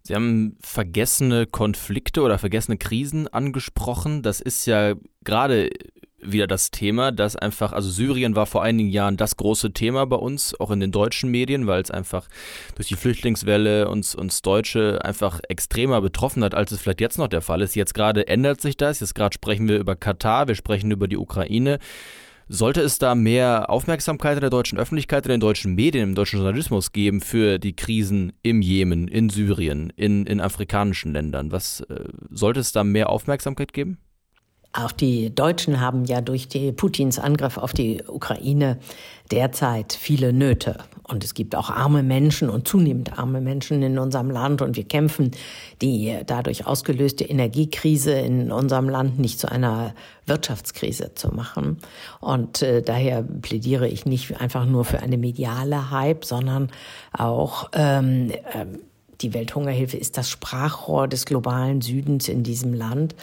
Sie 0.06 0.16
haben 0.16 0.58
vergessene 0.60 1.46
Konflikte 1.46 2.22
oder 2.22 2.38
vergessene 2.38 2.78
Krisen 2.78 3.30
angesprochen. 3.30 4.22
Das 4.22 4.42
ist 4.42 4.66
ja 4.66 4.96
gerade 5.24 5.70
wieder 6.26 6.48
das 6.48 6.72
Thema, 6.72 7.12
dass 7.12 7.36
einfach, 7.36 7.74
also 7.74 7.90
Syrien 7.90 8.36
war 8.36 8.46
vor 8.46 8.64
einigen 8.64 8.90
Jahren 8.90 9.18
das 9.18 9.38
große 9.38 9.74
Thema 9.74 10.06
bei 10.06 10.16
uns, 10.16 10.60
auch 10.60 10.72
in 10.72 10.80
den 10.80 10.92
deutschen 10.92 11.32
Medien, 11.32 11.68
weil 11.68 11.82
es 11.82 11.92
einfach 11.92 12.28
durch 12.76 12.88
die 12.88 12.96
Flüchtlingswelle 12.96 13.90
uns, 13.90 14.16
uns 14.16 14.42
Deutsche 14.42 15.04
einfach 15.04 15.40
extremer 15.50 16.02
betroffen 16.02 16.44
hat, 16.44 16.56
als 16.56 16.72
es 16.72 16.82
vielleicht 16.82 17.02
jetzt 17.02 17.18
noch 17.18 17.28
der 17.28 17.42
Fall 17.42 17.62
ist. 17.62 17.76
Jetzt 17.76 17.94
gerade 17.94 18.28
ändert 18.28 18.62
sich 18.62 18.78
das. 18.78 19.00
Jetzt 19.00 19.16
gerade 19.16 19.34
sprechen 19.34 19.68
wir 19.68 19.80
über 19.80 19.96
Katar, 19.96 20.48
wir 20.48 20.56
sprechen 20.56 20.92
über 20.92 21.08
die 21.08 21.18
Ukraine. 21.18 21.80
Sollte 22.50 22.82
es 22.82 23.00
da 23.00 23.16
mehr 23.16 23.70
Aufmerksamkeit 23.70 24.36
in 24.36 24.42
der 24.42 24.50
deutschen 24.50 24.78
Öffentlichkeit, 24.78 25.26
in 25.26 25.32
den 25.32 25.40
deutschen 25.40 25.76
Medien, 25.76 26.10
im 26.10 26.16
deutschen 26.16 26.40
Journalismus 26.40 26.92
geben 26.92 27.22
für 27.22 27.58
die 27.58 27.76
Krisen 27.76 28.34
im 28.44 28.62
Jemen, 28.62 29.08
in 29.08 29.30
Syrien, 29.30 29.92
in, 29.96 30.26
in 30.26 30.42
afrikanischen 30.42 31.14
Ländern? 31.14 31.52
Was 31.52 31.82
äh, 31.82 32.10
sollte 32.30 32.60
es 32.60 32.74
da 32.74 32.84
mehr 32.84 33.10
Aufmerksamkeit 33.10 33.72
geben? 33.72 33.98
Auch 34.76 34.92
die 34.92 35.34
Deutschen 35.34 35.80
haben 35.80 36.06
ja 36.06 36.20
durch 36.22 36.48
die 36.48 36.72
Putins 36.72 37.20
Angriff 37.20 37.60
auf 37.60 37.74
die 37.74 38.02
Ukraine 38.08 38.80
derzeit 39.30 39.94
viele 39.94 40.34
Nöte. 40.34 40.78
Und 41.04 41.24
es 41.24 41.36
gibt 41.36 41.56
auch 41.56 41.70
arme 41.70 42.02
Menschen 42.02 42.50
und 42.50 42.68
zunehmend 42.68 43.20
arme 43.20 43.40
Menschen 43.40 43.84
in 43.84 44.00
unserem 44.00 44.32
Land. 44.32 44.64
Und 44.64 44.76
wir 44.76 44.86
kämpfen 44.86 45.30
die 45.84 46.18
dadurch 46.26 46.66
ausgelöste 46.66 47.24
Energiekrise 47.24 48.14
in 48.14 48.52
unserem 48.52 48.90
Land 48.90 49.20
nicht 49.20 49.40
zu 49.40 49.52
einer 49.52 49.94
Wirtschaftskrise 50.26 51.14
zu 51.14 51.30
machen. 51.30 51.78
Und 52.20 52.64
äh, 52.64 52.82
daher 52.82 53.22
plädiere 53.22 53.88
ich 53.88 54.06
nicht 54.06 54.42
einfach 54.42 54.66
nur 54.66 54.86
für 54.86 55.00
eine 55.02 55.18
mediale 55.18 55.92
Hype, 55.92 56.26
sondern 56.26 56.72
auch 57.12 57.70
ähm, 57.74 58.32
äh, 58.32 58.66
die 59.24 59.34
Welthungerhilfe 59.34 59.98
ist 59.98 60.18
das 60.18 60.30
Sprachrohr 60.30 61.08
des 61.08 61.26
globalen 61.26 61.82
Südens 61.82 62.28
in 62.28 62.44
diesem 62.44 62.74
Land. 62.74 63.16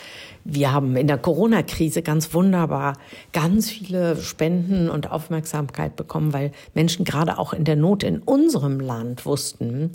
Wir 0.44 0.72
haben 0.72 0.96
in 0.96 1.06
der 1.06 1.18
Corona-Krise 1.18 2.02
ganz 2.02 2.32
wunderbar 2.32 2.96
ganz 3.32 3.70
viele 3.70 4.16
Spenden 4.16 4.88
und 4.88 5.10
Aufmerksamkeit 5.10 5.96
bekommen, 5.96 6.32
weil 6.32 6.52
Menschen 6.74 7.04
gerade 7.04 7.38
auch 7.38 7.52
in 7.52 7.64
der 7.64 7.76
Not 7.76 8.02
in 8.02 8.20
unserem 8.20 8.80
Land 8.80 9.26
wussten, 9.26 9.92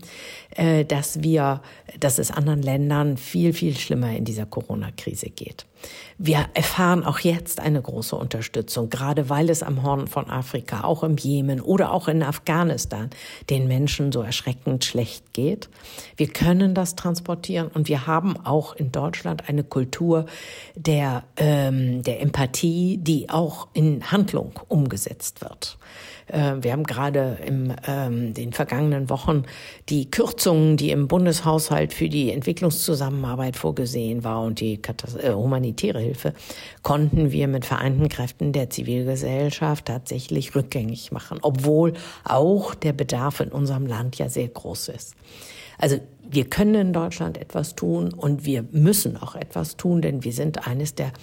äh, 0.52 0.86
dass 0.86 1.24
wir, 1.24 1.62
dass 2.00 2.20
es 2.20 2.32
anderen 2.32 2.62
Ländern 2.62 3.18
viel, 3.18 3.54
viel 3.54 3.76
schlimmer 3.78 4.16
in 4.16 4.26
dieser 4.26 4.46
Corona-Krise 4.46 5.30
geht. 5.30 5.66
Wir 6.18 6.46
erfahren 6.54 7.04
auch 7.04 7.20
jetzt 7.20 7.60
eine 7.60 7.82
große 7.82 8.16
Unterstützung, 8.16 8.90
gerade 8.90 9.30
weil 9.30 9.50
es 9.50 9.62
am 9.62 9.84
Horn 9.84 10.08
von 10.08 10.30
Afrika, 10.30 10.84
auch 10.84 11.04
im 11.04 11.18
Jemen 11.18 11.60
oder 11.60 11.92
auch 11.92 12.08
in 12.08 12.24
Afghanistan 12.24 13.10
den 13.50 13.68
Menschen 13.68 14.12
so 14.12 14.22
erschreckend 14.22 14.86
schlecht 14.86 15.34
geht. 15.34 15.70
Wir 16.16 16.28
können 16.28 16.74
das 16.74 16.96
transportieren 16.96 17.68
und 17.68 17.90
wir 17.90 18.08
haben 18.08 18.38
auch 18.46 18.76
in 18.76 18.92
Deutschland 18.92 19.50
eine 19.50 19.64
Kultur 19.64 20.26
der, 20.76 21.24
ähm, 21.38 22.04
der 22.04 22.22
Empathie, 22.22 22.98
die 22.98 23.30
auch 23.30 23.68
in 23.74 24.12
Handlung 24.12 24.60
umgesetzt 24.68 25.42
wird. 25.42 25.78
Äh, 26.28 26.56
wir 26.62 26.72
haben 26.72 26.84
gerade 26.84 27.38
in 27.46 27.76
ähm, 27.88 28.34
den 28.34 28.54
vergangenen 28.54 29.10
Wochen 29.10 29.44
die 29.90 30.10
Kürzungen, 30.10 30.78
die 30.78 30.92
im 30.92 31.08
Bundeshaushalt 31.08 31.94
für 31.94 32.10
die 32.10 32.32
Entwicklungszusammenarbeit 32.32 33.56
vorgesehen 33.56 34.24
war 34.24 34.42
und 34.42 34.60
die 34.60 34.80
äh, 35.22 35.32
humanitäre 35.32 36.00
Hilfe, 36.00 36.34
konnten 36.84 37.32
wir 37.32 37.48
mit 37.48 37.66
vereinten 37.66 38.10
Kräften 38.10 38.54
der 38.54 38.70
Zivilgesellschaft 38.70 39.86
tatsächlich 39.86 40.56
rückgängig 40.56 41.12
machen, 41.12 41.40
obwohl 41.42 41.94
auch 42.24 42.76
der 42.76 42.94
Bedarf 42.94 43.40
in 43.40 43.50
unserem 43.50 43.86
Land 43.86 44.18
ja 44.18 44.30
sehr 44.30 44.48
groß 44.48 44.90
ist. 44.90 45.16
Also 45.78 46.00
wir 46.28 46.46
können 46.46 46.76
in 46.76 46.94
Deutschland 46.94 47.38
etwas 47.38 47.76
tun 47.76 48.14
und 48.14 48.46
wir 48.46 48.64
müssen 48.72 49.18
auch 49.18 49.36
etwas 49.36 49.78
tun, 49.78 50.02
denn 50.02 50.24
wir 50.24 50.34
sind 50.34 50.68
eines 50.68 50.96
der 50.96 51.14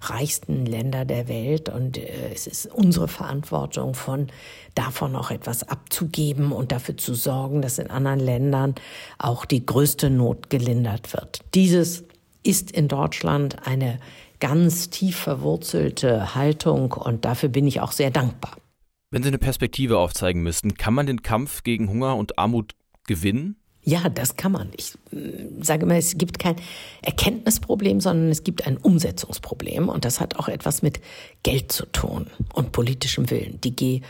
reichsten 0.00 0.66
Länder 0.66 1.04
der 1.04 1.28
Welt 1.28 1.68
und 1.68 1.96
äh, 1.96 2.32
es 2.32 2.46
ist 2.46 2.66
unsere 2.66 3.08
Verantwortung 3.08 3.94
von 3.94 4.28
davon 4.74 5.16
auch 5.16 5.30
etwas 5.30 5.68
abzugeben 5.68 6.52
und 6.52 6.72
dafür 6.72 6.96
zu 6.96 7.14
sorgen, 7.14 7.62
dass 7.62 7.78
in 7.78 7.90
anderen 7.90 8.20
Ländern 8.20 8.74
auch 9.18 9.44
die 9.44 9.64
größte 9.64 10.10
Not 10.10 10.50
gelindert 10.50 11.12
wird. 11.12 11.40
Dieses 11.54 12.04
ist 12.42 12.70
in 12.70 12.88
Deutschland 12.88 13.66
eine 13.66 13.98
ganz 14.40 14.90
tief 14.90 15.16
verwurzelte 15.16 16.34
Haltung 16.34 16.92
und 16.92 17.24
dafür 17.24 17.48
bin 17.48 17.66
ich 17.66 17.80
auch 17.80 17.92
sehr 17.92 18.10
dankbar. 18.10 18.56
Wenn 19.10 19.22
Sie 19.22 19.28
eine 19.28 19.38
Perspektive 19.38 19.98
aufzeigen 19.98 20.42
müssten, 20.42 20.74
kann 20.74 20.94
man 20.94 21.06
den 21.06 21.22
Kampf 21.22 21.62
gegen 21.62 21.88
Hunger 21.88 22.16
und 22.16 22.38
Armut 22.38 22.74
gewinnen? 23.06 23.56
Ja, 23.88 24.10
das 24.10 24.36
kann 24.36 24.52
man. 24.52 24.68
Ich 24.76 24.92
mm, 25.12 25.62
sage 25.62 25.86
mal, 25.86 25.96
es 25.96 26.18
gibt 26.18 26.38
kein 26.38 26.56
Erkenntnisproblem, 27.00 28.02
sondern 28.02 28.28
es 28.28 28.44
gibt 28.44 28.66
ein 28.66 28.76
Umsetzungsproblem. 28.76 29.88
Und 29.88 30.04
das 30.04 30.20
hat 30.20 30.36
auch 30.36 30.48
etwas 30.48 30.82
mit 30.82 31.00
Geld 31.42 31.72
zu 31.72 31.86
tun 31.86 32.26
und 32.52 32.72
politischem 32.72 33.30
Willen. 33.30 33.58
Die 33.62 34.02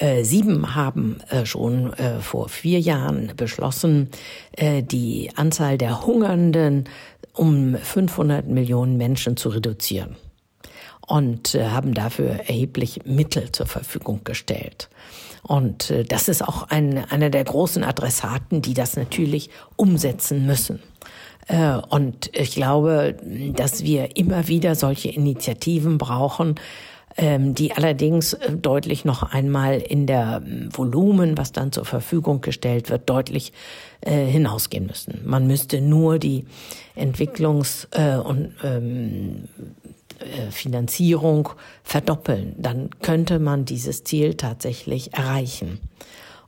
G7 0.00 0.74
haben 0.74 1.20
äh, 1.28 1.44
schon 1.44 1.92
äh, 1.92 2.20
vor 2.20 2.48
vier 2.48 2.80
Jahren 2.80 3.30
beschlossen, 3.36 4.08
äh, 4.52 4.82
die 4.82 5.30
Anzahl 5.36 5.76
der 5.76 6.06
Hungernden 6.06 6.84
um 7.34 7.76
500 7.76 8.46
Millionen 8.46 8.96
Menschen 8.96 9.36
zu 9.36 9.50
reduzieren 9.50 10.16
und 11.06 11.52
haben 11.54 11.92
dafür 11.92 12.30
erheblich 12.30 13.00
Mittel 13.04 13.52
zur 13.52 13.66
Verfügung 13.66 14.22
gestellt. 14.24 14.88
Und 15.46 15.90
äh, 15.90 16.04
das 16.04 16.28
ist 16.28 16.46
auch 16.46 16.64
ein, 16.70 16.98
einer 17.10 17.30
der 17.30 17.44
großen 17.44 17.84
Adressaten, 17.84 18.62
die 18.62 18.74
das 18.74 18.96
natürlich 18.96 19.50
umsetzen 19.76 20.46
müssen. 20.46 20.80
Äh, 21.46 21.76
und 21.88 22.30
ich 22.36 22.52
glaube, 22.52 23.16
dass 23.54 23.84
wir 23.84 24.16
immer 24.16 24.48
wieder 24.48 24.74
solche 24.74 25.08
Initiativen 25.08 25.98
brauchen, 25.98 26.56
ähm, 27.16 27.54
die 27.54 27.72
allerdings 27.72 28.34
äh, 28.34 28.52
deutlich 28.52 29.04
noch 29.04 29.22
einmal 29.22 29.78
in 29.78 30.06
der 30.06 30.42
ähm, 30.44 30.68
Volumen, 30.72 31.38
was 31.38 31.52
dann 31.52 31.72
zur 31.72 31.84
Verfügung 31.84 32.40
gestellt 32.40 32.90
wird, 32.90 33.08
deutlich 33.08 33.52
hinausgehen 34.04 34.86
müssen. 34.86 35.22
Man 35.24 35.48
müsste 35.48 35.80
nur 35.80 36.20
die 36.20 36.44
Entwicklungs- 36.96 37.88
und 38.22 38.52
ähm, 38.62 39.48
äh, 39.58 39.85
Finanzierung 40.50 41.50
verdoppeln, 41.82 42.54
dann 42.58 42.90
könnte 43.02 43.38
man 43.38 43.64
dieses 43.64 44.04
Ziel 44.04 44.34
tatsächlich 44.34 45.14
erreichen. 45.14 45.80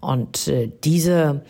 Und 0.01 0.47
äh, 0.47 0.71
diese 0.85 1.43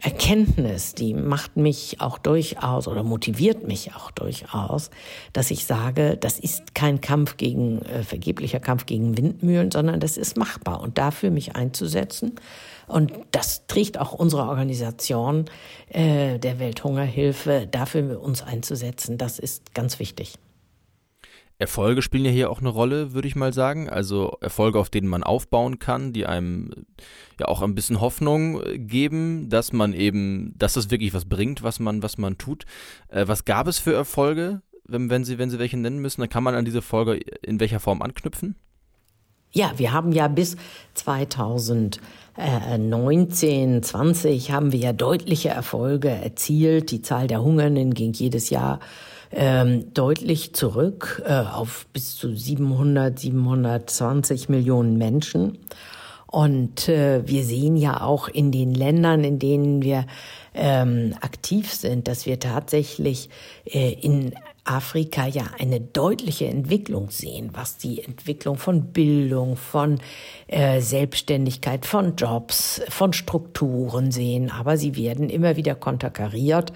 Erkenntnis, 0.00 0.94
die 0.94 1.14
macht 1.14 1.56
mich 1.56 2.00
auch 2.00 2.18
durchaus 2.18 2.86
oder 2.86 3.02
motiviert 3.02 3.66
mich 3.66 3.94
auch 3.94 4.10
durchaus, 4.12 4.90
dass 5.32 5.50
ich 5.50 5.64
sage, 5.66 6.16
das 6.16 6.38
ist 6.38 6.74
kein 6.74 7.00
Kampf 7.00 7.36
gegen, 7.36 7.82
äh, 7.82 8.04
vergeblicher 8.04 8.60
Kampf 8.60 8.86
gegen 8.86 9.16
Windmühlen, 9.16 9.72
sondern 9.72 9.98
das 9.98 10.16
ist 10.16 10.36
machbar. 10.36 10.80
Und 10.80 10.98
dafür 10.98 11.30
mich 11.30 11.56
einzusetzen, 11.56 12.34
und 12.86 13.12
das 13.32 13.66
trägt 13.66 13.98
auch 13.98 14.12
unsere 14.12 14.42
Organisation 14.42 15.46
äh, 15.88 16.38
der 16.38 16.60
Welthungerhilfe, 16.60 17.66
dafür 17.68 18.22
uns 18.22 18.42
einzusetzen, 18.42 19.18
das 19.18 19.40
ist 19.40 19.74
ganz 19.74 19.98
wichtig. 19.98 20.38
Erfolge 21.58 22.02
spielen 22.02 22.26
ja 22.26 22.30
hier 22.30 22.50
auch 22.50 22.60
eine 22.60 22.68
Rolle, 22.68 23.14
würde 23.14 23.28
ich 23.28 23.36
mal 23.36 23.54
sagen. 23.54 23.88
Also 23.88 24.36
Erfolge, 24.40 24.78
auf 24.78 24.90
denen 24.90 25.08
man 25.08 25.22
aufbauen 25.22 25.78
kann, 25.78 26.12
die 26.12 26.26
einem 26.26 26.70
ja 27.40 27.48
auch 27.48 27.62
ein 27.62 27.74
bisschen 27.74 27.98
Hoffnung 28.00 28.62
äh, 28.62 28.78
geben, 28.78 29.48
dass 29.48 29.72
man 29.72 29.94
eben, 29.94 30.52
dass 30.56 30.76
es 30.76 30.90
wirklich 30.90 31.14
was 31.14 31.24
bringt, 31.24 31.62
was 31.62 31.80
man, 31.80 32.02
was 32.02 32.18
man 32.18 32.36
tut. 32.36 32.66
Äh, 33.08 33.26
was 33.26 33.46
gab 33.46 33.68
es 33.68 33.78
für 33.78 33.94
Erfolge, 33.94 34.60
wenn, 34.84 35.08
wenn 35.08 35.24
Sie, 35.24 35.38
wenn 35.38 35.48
Sie 35.48 35.58
welche 35.58 35.78
nennen 35.78 36.00
müssen? 36.00 36.20
Dann 36.20 36.28
kann 36.28 36.44
man 36.44 36.54
an 36.54 36.66
diese 36.66 36.82
Folge 36.82 37.20
in 37.42 37.58
welcher 37.58 37.80
Form 37.80 38.02
anknüpfen? 38.02 38.56
Ja, 39.52 39.72
wir 39.78 39.94
haben 39.94 40.12
ja 40.12 40.28
bis 40.28 40.58
2019, 40.92 43.82
20 43.82 44.50
haben 44.50 44.72
wir 44.72 44.80
ja 44.80 44.92
deutliche 44.92 45.48
Erfolge 45.48 46.10
erzielt. 46.10 46.90
Die 46.90 47.00
Zahl 47.00 47.28
der 47.28 47.42
Hungernden 47.42 47.94
ging 47.94 48.12
jedes 48.12 48.50
Jahr 48.50 48.78
ähm, 49.36 49.92
deutlich 49.92 50.54
zurück 50.54 51.22
äh, 51.26 51.32
auf 51.32 51.86
bis 51.92 52.16
zu 52.16 52.34
700, 52.34 53.18
720 53.18 54.48
Millionen 54.48 54.96
Menschen. 54.96 55.58
Und 56.26 56.88
äh, 56.88 57.22
wir 57.26 57.44
sehen 57.44 57.76
ja 57.76 58.00
auch 58.00 58.28
in 58.28 58.50
den 58.50 58.74
Ländern, 58.74 59.24
in 59.24 59.38
denen 59.38 59.82
wir 59.82 60.06
ähm, 60.54 61.14
aktiv 61.20 61.72
sind, 61.72 62.08
dass 62.08 62.24
wir 62.24 62.40
tatsächlich 62.40 63.28
äh, 63.66 63.92
in 63.92 64.34
Afrika 64.66 65.26
ja 65.26 65.44
eine 65.58 65.80
deutliche 65.80 66.46
Entwicklung 66.46 67.10
sehen, 67.10 67.50
was 67.52 67.76
die 67.76 68.02
Entwicklung 68.02 68.56
von 68.56 68.92
Bildung, 68.92 69.56
von 69.56 69.98
äh, 70.48 70.80
Selbstständigkeit, 70.80 71.86
von 71.86 72.16
Jobs, 72.16 72.82
von 72.88 73.12
Strukturen 73.12 74.10
sehen. 74.10 74.50
Aber 74.50 74.76
sie 74.76 74.96
werden 74.96 75.30
immer 75.30 75.56
wieder 75.56 75.74
konterkariert 75.74 76.72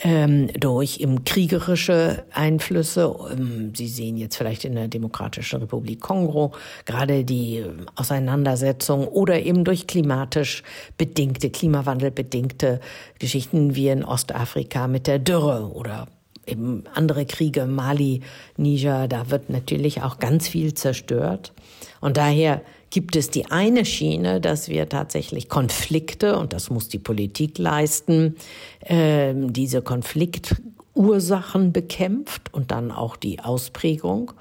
ähm, 0.00 0.48
durch 0.58 1.00
eben 1.00 1.24
kriegerische 1.24 2.24
Einflüsse. 2.32 3.14
Ähm, 3.32 3.72
Sie 3.74 3.88
sehen 3.88 4.16
jetzt 4.16 4.36
vielleicht 4.36 4.64
in 4.64 4.74
der 4.74 4.88
Demokratischen 4.88 5.60
Republik 5.60 6.00
Kongo 6.00 6.52
gerade 6.84 7.24
die 7.24 7.58
ähm, 7.58 7.86
Auseinandersetzung 7.96 9.08
oder 9.08 9.40
eben 9.40 9.64
durch 9.64 9.86
klimatisch 9.86 10.62
bedingte, 10.96 11.50
klimawandelbedingte 11.50 12.80
Geschichten 13.18 13.74
wie 13.74 13.88
in 13.88 14.04
Ostafrika 14.04 14.88
mit 14.88 15.06
der 15.06 15.18
Dürre 15.18 15.70
oder 15.72 16.06
eben 16.48 16.84
andere 16.94 17.26
Kriege, 17.26 17.66
Mali, 17.66 18.22
Niger, 18.56 19.08
da 19.08 19.30
wird 19.30 19.50
natürlich 19.50 20.02
auch 20.02 20.18
ganz 20.18 20.48
viel 20.48 20.74
zerstört. 20.74 21.52
Und 22.00 22.16
daher 22.16 22.62
gibt 22.90 23.16
es 23.16 23.30
die 23.30 23.50
eine 23.50 23.84
Schiene, 23.84 24.40
dass 24.40 24.68
wir 24.68 24.88
tatsächlich 24.88 25.48
Konflikte, 25.48 26.38
und 26.38 26.52
das 26.52 26.70
muss 26.70 26.88
die 26.88 26.98
Politik 26.98 27.58
leisten, 27.58 28.36
äh, 28.80 29.34
diese 29.34 29.82
Konfliktursachen 29.82 31.72
bekämpft 31.72 32.54
und 32.54 32.70
dann 32.70 32.90
auch 32.90 33.16
die 33.16 33.40
Ausprägung 33.40 34.32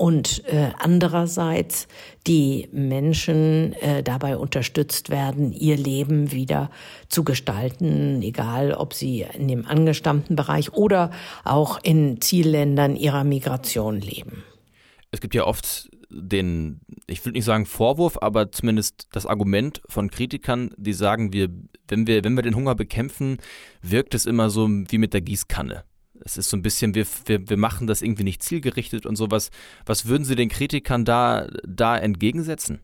und 0.00 0.42
äh, 0.46 0.70
andererseits 0.78 1.86
die 2.26 2.70
Menschen 2.72 3.74
äh, 3.74 4.02
dabei 4.02 4.38
unterstützt 4.38 5.10
werden, 5.10 5.52
ihr 5.52 5.76
Leben 5.76 6.32
wieder 6.32 6.70
zu 7.10 7.22
gestalten, 7.22 8.22
egal 8.22 8.72
ob 8.72 8.94
sie 8.94 9.26
in 9.34 9.46
dem 9.46 9.66
angestammten 9.66 10.36
Bereich 10.36 10.72
oder 10.72 11.10
auch 11.44 11.78
in 11.82 12.18
Zielländern 12.22 12.96
ihrer 12.96 13.24
Migration 13.24 14.00
leben. 14.00 14.42
Es 15.10 15.20
gibt 15.20 15.34
ja 15.34 15.44
oft 15.44 15.90
den, 16.08 16.80
ich 17.06 17.22
will 17.26 17.34
nicht 17.34 17.44
sagen 17.44 17.66
Vorwurf, 17.66 18.16
aber 18.22 18.52
zumindest 18.52 19.06
das 19.12 19.26
Argument 19.26 19.82
von 19.86 20.10
Kritikern, 20.10 20.70
die 20.78 20.94
sagen, 20.94 21.34
wir, 21.34 21.50
wenn 21.88 22.06
wir, 22.06 22.24
wenn 22.24 22.36
wir 22.36 22.42
den 22.42 22.56
Hunger 22.56 22.74
bekämpfen, 22.74 23.36
wirkt 23.82 24.14
es 24.14 24.24
immer 24.24 24.48
so 24.48 24.66
wie 24.66 24.96
mit 24.96 25.12
der 25.12 25.20
Gießkanne. 25.20 25.84
Es 26.24 26.36
ist 26.36 26.50
so 26.50 26.56
ein 26.56 26.62
bisschen, 26.62 26.94
wir, 26.94 27.06
wir, 27.26 27.48
wir 27.48 27.56
machen 27.56 27.86
das 27.86 28.02
irgendwie 28.02 28.24
nicht 28.24 28.42
zielgerichtet 28.42 29.06
und 29.06 29.16
sowas. 29.16 29.50
Was 29.86 30.06
würden 30.06 30.24
Sie 30.24 30.36
den 30.36 30.48
Kritikern 30.48 31.04
da, 31.04 31.46
da 31.66 31.96
entgegensetzen? 31.96 32.80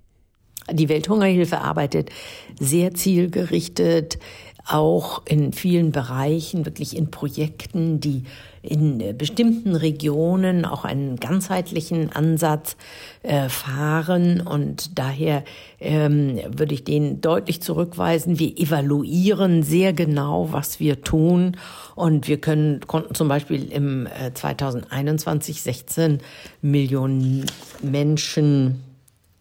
Die 0.73 0.89
Welthungerhilfe 0.89 1.61
arbeitet 1.61 2.11
sehr 2.59 2.93
zielgerichtet, 2.95 4.19
auch 4.65 5.25
in 5.27 5.53
vielen 5.53 5.93
Bereichen, 5.93 6.67
wirklich 6.67 6.97
in 6.97 7.11
Projekten, 7.11 8.01
die 8.01 8.25
in 8.67 9.17
bestimmten 9.17 9.75
Regionen 9.75 10.65
auch 10.65 10.85
einen 10.85 11.17
ganzheitlichen 11.17 12.13
Ansatz 12.13 12.77
äh, 13.23 13.49
fahren. 13.49 14.41
Und 14.41 14.99
daher 14.99 15.45
ähm, 15.81 16.41
würde 16.49 16.75
ich 16.75 16.85
den 16.85 17.21
deutlich 17.21 17.63
zurückweisen. 17.63 18.39
Wir 18.39 18.57
evaluieren 18.59 19.63
sehr 19.63 19.93
genau, 19.93 20.53
was 20.53 20.81
wir 20.81 21.03
tun. 21.03 21.57
Und 21.95 22.29
wir 22.29 22.41
können, 22.41 22.81
konnten 22.87 23.15
zum 23.15 23.29
Beispiel 23.29 23.71
im 23.73 24.07
äh, 24.07 24.33
2021 24.35 25.63
16 25.63 26.21
Millionen 26.63 27.47
Menschen 27.83 28.83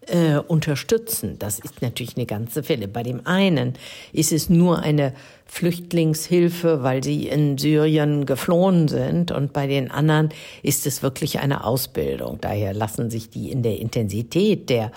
äh, 0.07 0.37
unterstützen. 0.37 1.37
Das 1.39 1.59
ist 1.59 1.81
natürlich 1.81 2.15
eine 2.15 2.25
ganze 2.25 2.63
Fälle. 2.63 2.87
Bei 2.87 3.03
dem 3.03 3.25
einen 3.25 3.73
ist 4.13 4.31
es 4.31 4.49
nur 4.49 4.79
eine 4.79 5.13
Flüchtlingshilfe, 5.45 6.83
weil 6.83 7.03
sie 7.03 7.27
in 7.27 7.57
Syrien 7.57 8.25
geflohen 8.25 8.87
sind 8.87 9.31
und 9.31 9.53
bei 9.53 9.67
den 9.67 9.91
anderen 9.91 10.29
ist 10.63 10.85
es 10.85 11.03
wirklich 11.03 11.39
eine 11.39 11.63
Ausbildung. 11.63 12.39
Daher 12.41 12.73
lassen 12.73 13.09
sich 13.09 13.29
die 13.29 13.51
in 13.51 13.63
der 13.63 13.79
Intensität 13.79 14.69
der 14.69 14.91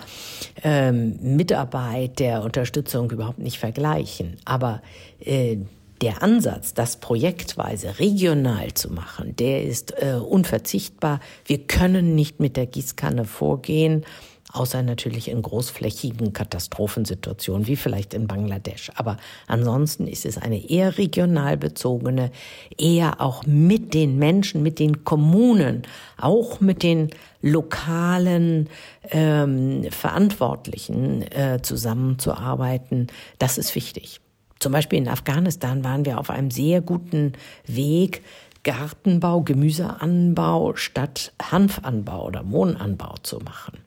ähm, 0.63 1.17
Mitarbeit, 1.21 2.19
der 2.19 2.43
Unterstützung 2.43 3.11
überhaupt 3.11 3.39
nicht 3.39 3.59
vergleichen. 3.59 4.37
Aber 4.43 4.81
äh, 5.19 5.57
der 6.01 6.23
Ansatz, 6.23 6.73
das 6.73 6.97
projektweise 6.97 7.99
regional 7.99 8.73
zu 8.73 8.91
machen, 8.91 9.35
der 9.35 9.63
ist 9.63 9.93
äh, 10.01 10.13
unverzichtbar. 10.13 11.19
Wir 11.45 11.59
können 11.59 12.15
nicht 12.15 12.39
mit 12.39 12.55
der 12.57 12.67
Gießkanne 12.67 13.25
vorgehen, 13.25 14.05
außer 14.51 14.81
natürlich 14.81 15.29
in 15.29 15.41
großflächigen 15.41 16.33
Katastrophensituationen, 16.33 17.67
wie 17.67 17.75
vielleicht 17.75 18.13
in 18.13 18.27
Bangladesch. 18.27 18.91
Aber 18.95 19.17
ansonsten 19.47 20.07
ist 20.07 20.25
es 20.25 20.37
eine 20.37 20.69
eher 20.69 20.97
regional 20.97 21.57
bezogene, 21.57 22.31
eher 22.77 23.21
auch 23.21 23.45
mit 23.45 23.93
den 23.93 24.17
Menschen, 24.17 24.63
mit 24.63 24.79
den 24.79 25.03
Kommunen, 25.03 25.83
auch 26.17 26.59
mit 26.59 26.83
den 26.83 27.09
lokalen 27.41 28.69
ähm, 29.11 29.83
Verantwortlichen 29.91 31.21
äh, 31.31 31.59
zusammenzuarbeiten. 31.61 33.07
Das 33.37 33.57
ist 33.57 33.75
wichtig. 33.75 34.19
Zum 34.59 34.73
Beispiel 34.73 34.99
in 34.99 35.07
Afghanistan 35.07 35.83
waren 35.83 36.05
wir 36.05 36.19
auf 36.19 36.29
einem 36.29 36.51
sehr 36.51 36.81
guten 36.81 37.33
Weg, 37.65 38.23
Gartenbau, 38.63 39.41
Gemüseanbau 39.41 40.75
statt 40.75 41.31
Hanfanbau 41.41 42.25
oder 42.25 42.43
Mohnanbau 42.43 43.15
zu 43.23 43.39
machen. 43.39 43.77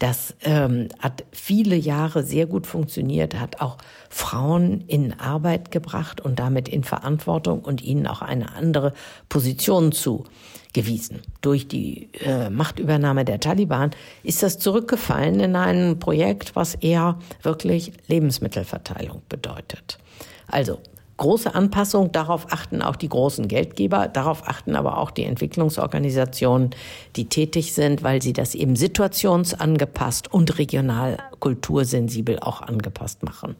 Das 0.00 0.34
ähm, 0.44 0.88
hat 0.98 1.24
viele 1.30 1.76
Jahre 1.76 2.22
sehr 2.22 2.46
gut 2.46 2.66
funktioniert, 2.66 3.38
hat 3.38 3.60
auch 3.60 3.76
Frauen 4.08 4.80
in 4.86 5.20
Arbeit 5.20 5.70
gebracht 5.70 6.22
und 6.22 6.38
damit 6.38 6.70
in 6.70 6.84
Verantwortung 6.84 7.60
und 7.60 7.82
ihnen 7.82 8.06
auch 8.06 8.22
eine 8.22 8.54
andere 8.54 8.94
Position 9.28 9.92
zugewiesen. 9.92 11.20
Durch 11.42 11.68
die 11.68 12.08
äh, 12.24 12.48
Machtübernahme 12.48 13.26
der 13.26 13.40
Taliban 13.40 13.90
ist 14.22 14.42
das 14.42 14.58
zurückgefallen 14.58 15.38
in 15.38 15.54
ein 15.54 15.98
Projekt, 15.98 16.56
was 16.56 16.76
eher 16.76 17.18
wirklich 17.42 17.92
Lebensmittelverteilung 18.06 19.20
bedeutet. 19.28 19.98
Also 20.46 20.78
große 21.20 21.54
Anpassung, 21.54 22.10
darauf 22.10 22.52
achten 22.52 22.82
auch 22.82 22.96
die 22.96 23.08
großen 23.08 23.46
Geldgeber, 23.46 24.08
darauf 24.08 24.48
achten 24.48 24.74
aber 24.74 24.98
auch 24.98 25.12
die 25.12 25.24
Entwicklungsorganisationen, 25.24 26.70
die 27.14 27.26
tätig 27.26 27.72
sind, 27.74 28.02
weil 28.02 28.20
sie 28.20 28.32
das 28.32 28.56
eben 28.56 28.74
situationsangepasst 28.74 30.32
und 30.32 30.58
regional 30.58 31.18
kultursensibel 31.38 32.40
auch 32.40 32.62
angepasst 32.62 33.22
machen. 33.22 33.54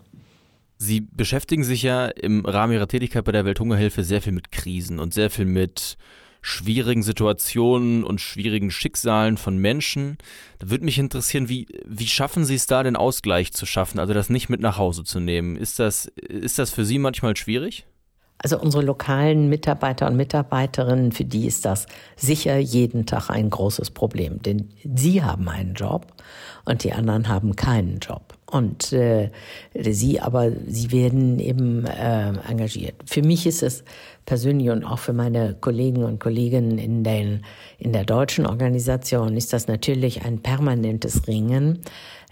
Sie 0.78 1.02
beschäftigen 1.02 1.62
sich 1.62 1.82
ja 1.82 2.06
im 2.06 2.46
Rahmen 2.46 2.72
Ihrer 2.72 2.88
Tätigkeit 2.88 3.24
bei 3.24 3.32
der 3.32 3.44
Welthungerhilfe 3.44 4.02
sehr 4.02 4.22
viel 4.22 4.32
mit 4.32 4.50
Krisen 4.50 4.98
und 4.98 5.12
sehr 5.12 5.28
viel 5.28 5.44
mit 5.44 5.98
schwierigen 6.42 7.02
Situationen 7.02 8.04
und 8.04 8.20
schwierigen 8.20 8.70
Schicksalen 8.70 9.36
von 9.36 9.58
Menschen. 9.58 10.18
Da 10.58 10.70
würde 10.70 10.84
mich 10.84 10.98
interessieren, 10.98 11.48
wie, 11.48 11.66
wie 11.84 12.06
schaffen 12.06 12.44
Sie 12.44 12.54
es 12.54 12.66
da, 12.66 12.82
den 12.82 12.96
Ausgleich 12.96 13.52
zu 13.52 13.66
schaffen, 13.66 13.98
also 13.98 14.14
das 14.14 14.30
nicht 14.30 14.48
mit 14.48 14.60
nach 14.60 14.78
Hause 14.78 15.04
zu 15.04 15.20
nehmen? 15.20 15.56
Ist 15.56 15.78
das, 15.78 16.06
ist 16.06 16.58
das 16.58 16.70
für 16.70 16.84
Sie 16.84 16.98
manchmal 16.98 17.36
schwierig? 17.36 17.86
Also 18.42 18.58
unsere 18.58 18.82
lokalen 18.82 19.50
Mitarbeiter 19.50 20.06
und 20.06 20.16
Mitarbeiterinnen, 20.16 21.12
für 21.12 21.26
die 21.26 21.46
ist 21.46 21.66
das 21.66 21.86
sicher 22.16 22.56
jeden 22.56 23.04
Tag 23.04 23.28
ein 23.28 23.50
großes 23.50 23.90
Problem. 23.90 24.40
Denn 24.40 24.70
sie 24.82 25.22
haben 25.22 25.48
einen 25.48 25.74
Job 25.74 26.06
und 26.64 26.82
die 26.82 26.92
anderen 26.94 27.28
haben 27.28 27.54
keinen 27.54 27.98
Job. 27.98 28.38
Und 28.50 28.92
äh, 28.92 29.30
sie 29.74 30.20
aber, 30.20 30.50
sie 30.66 30.90
werden 30.90 31.38
eben 31.38 31.86
äh, 31.86 32.32
engagiert. 32.48 32.94
Für 33.06 33.22
mich 33.22 33.46
ist 33.46 33.62
es 33.62 33.84
persönlich 34.26 34.70
und 34.70 34.84
auch 34.84 34.98
für 34.98 35.12
meine 35.12 35.56
Kollegen 35.60 36.04
und 36.04 36.20
Kolleginnen 36.20 36.78
in, 36.78 37.04
den, 37.04 37.44
in 37.78 37.92
der 37.92 38.04
deutschen 38.04 38.46
Organisation 38.46 39.36
ist 39.36 39.52
das 39.52 39.68
natürlich 39.68 40.24
ein 40.24 40.40
permanentes 40.40 41.26
Ringen. 41.26 41.80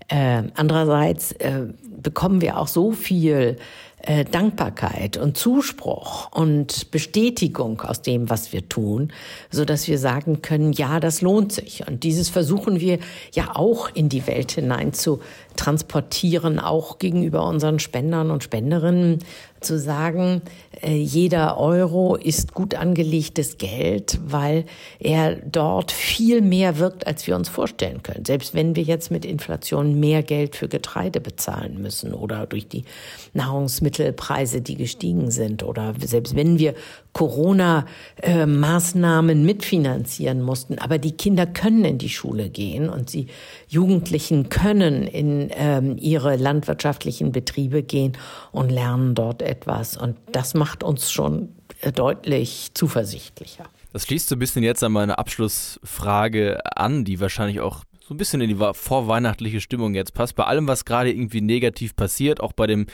Äh, 0.08 0.44
andererseits 0.54 1.32
äh, 1.32 1.66
bekommen 2.02 2.40
wir 2.40 2.58
auch 2.58 2.68
so 2.68 2.92
viel 2.92 3.56
äh, 4.02 4.24
Dankbarkeit 4.24 5.16
und 5.16 5.36
Zuspruch 5.36 6.30
und 6.32 6.92
Bestätigung 6.92 7.80
aus 7.80 8.00
dem, 8.00 8.30
was 8.30 8.52
wir 8.52 8.68
tun, 8.68 9.12
so 9.50 9.64
dass 9.64 9.88
wir 9.88 9.98
sagen 9.98 10.40
können, 10.40 10.72
ja, 10.72 11.00
das 11.00 11.20
lohnt 11.20 11.52
sich. 11.52 11.86
Und 11.86 12.04
dieses 12.04 12.28
versuchen 12.28 12.80
wir 12.80 13.00
ja 13.34 13.56
auch 13.56 13.90
in 13.92 14.08
die 14.08 14.26
Welt 14.28 14.52
hinein 14.52 14.92
zu 14.92 15.20
transportieren, 15.58 16.60
auch 16.60 16.98
gegenüber 16.98 17.46
unseren 17.46 17.80
Spendern 17.80 18.30
und 18.30 18.44
Spenderinnen, 18.44 19.18
zu 19.60 19.76
sagen, 19.76 20.42
äh, 20.82 20.94
jeder 20.94 21.58
Euro 21.58 22.14
ist 22.14 22.54
gut 22.54 22.76
angelegtes 22.76 23.58
Geld, 23.58 24.20
weil 24.24 24.64
er 25.00 25.34
dort 25.34 25.90
viel 25.90 26.42
mehr 26.42 26.78
wirkt, 26.78 27.08
als 27.08 27.26
wir 27.26 27.34
uns 27.34 27.48
vorstellen 27.48 28.04
können. 28.04 28.24
Selbst 28.24 28.54
wenn 28.54 28.76
wir 28.76 28.84
jetzt 28.84 29.10
mit 29.10 29.24
Inflation 29.24 29.98
mehr 29.98 30.22
Geld 30.22 30.54
für 30.54 30.68
Getreide 30.68 31.20
bezahlen 31.20 31.82
müssen 31.82 32.14
oder 32.14 32.46
durch 32.46 32.68
die 32.68 32.84
Nahrungsmittelpreise, 33.32 34.60
die 34.60 34.76
gestiegen 34.76 35.32
sind 35.32 35.64
oder 35.64 35.92
selbst 36.00 36.36
wenn 36.36 36.60
wir 36.60 36.74
Corona-Maßnahmen 37.12 39.44
mitfinanzieren 39.44 40.42
mussten, 40.42 40.78
aber 40.78 40.98
die 40.98 41.12
Kinder 41.12 41.46
können 41.46 41.84
in 41.84 41.98
die 41.98 42.08
Schule 42.08 42.50
gehen 42.50 42.88
und 42.88 43.12
die 43.12 43.26
Jugendlichen 43.68 44.48
können 44.48 45.06
in 45.06 45.50
ähm, 45.52 45.96
ihre 45.98 46.36
landwirtschaftlichen 46.36 47.32
Betriebe 47.32 47.82
gehen 47.82 48.16
und 48.52 48.70
lernen 48.70 49.14
dort 49.14 49.42
etwas. 49.42 49.96
Und 49.96 50.16
das 50.32 50.54
macht 50.54 50.84
uns 50.84 51.10
schon 51.10 51.50
äh, 51.80 51.92
deutlich 51.92 52.70
zuversichtlicher. 52.74 53.64
Das 53.92 54.04
schließt 54.04 54.28
so 54.28 54.36
ein 54.36 54.38
bisschen 54.38 54.62
jetzt 54.62 54.84
an 54.84 54.92
meine 54.92 55.18
Abschlussfrage 55.18 56.60
an, 56.76 57.04
die 57.04 57.20
wahrscheinlich 57.20 57.60
auch 57.60 57.84
so 58.06 58.14
ein 58.14 58.16
bisschen 58.16 58.40
in 58.40 58.48
die 58.48 58.56
vorweihnachtliche 58.72 59.60
Stimmung 59.60 59.94
jetzt 59.94 60.14
passt. 60.14 60.34
Bei 60.34 60.44
allem, 60.44 60.66
was 60.66 60.84
gerade 60.84 61.10
irgendwie 61.10 61.40
negativ 61.40 61.96
passiert, 61.96 62.40
auch 62.40 62.52
bei 62.52 62.66
dem 62.66 62.86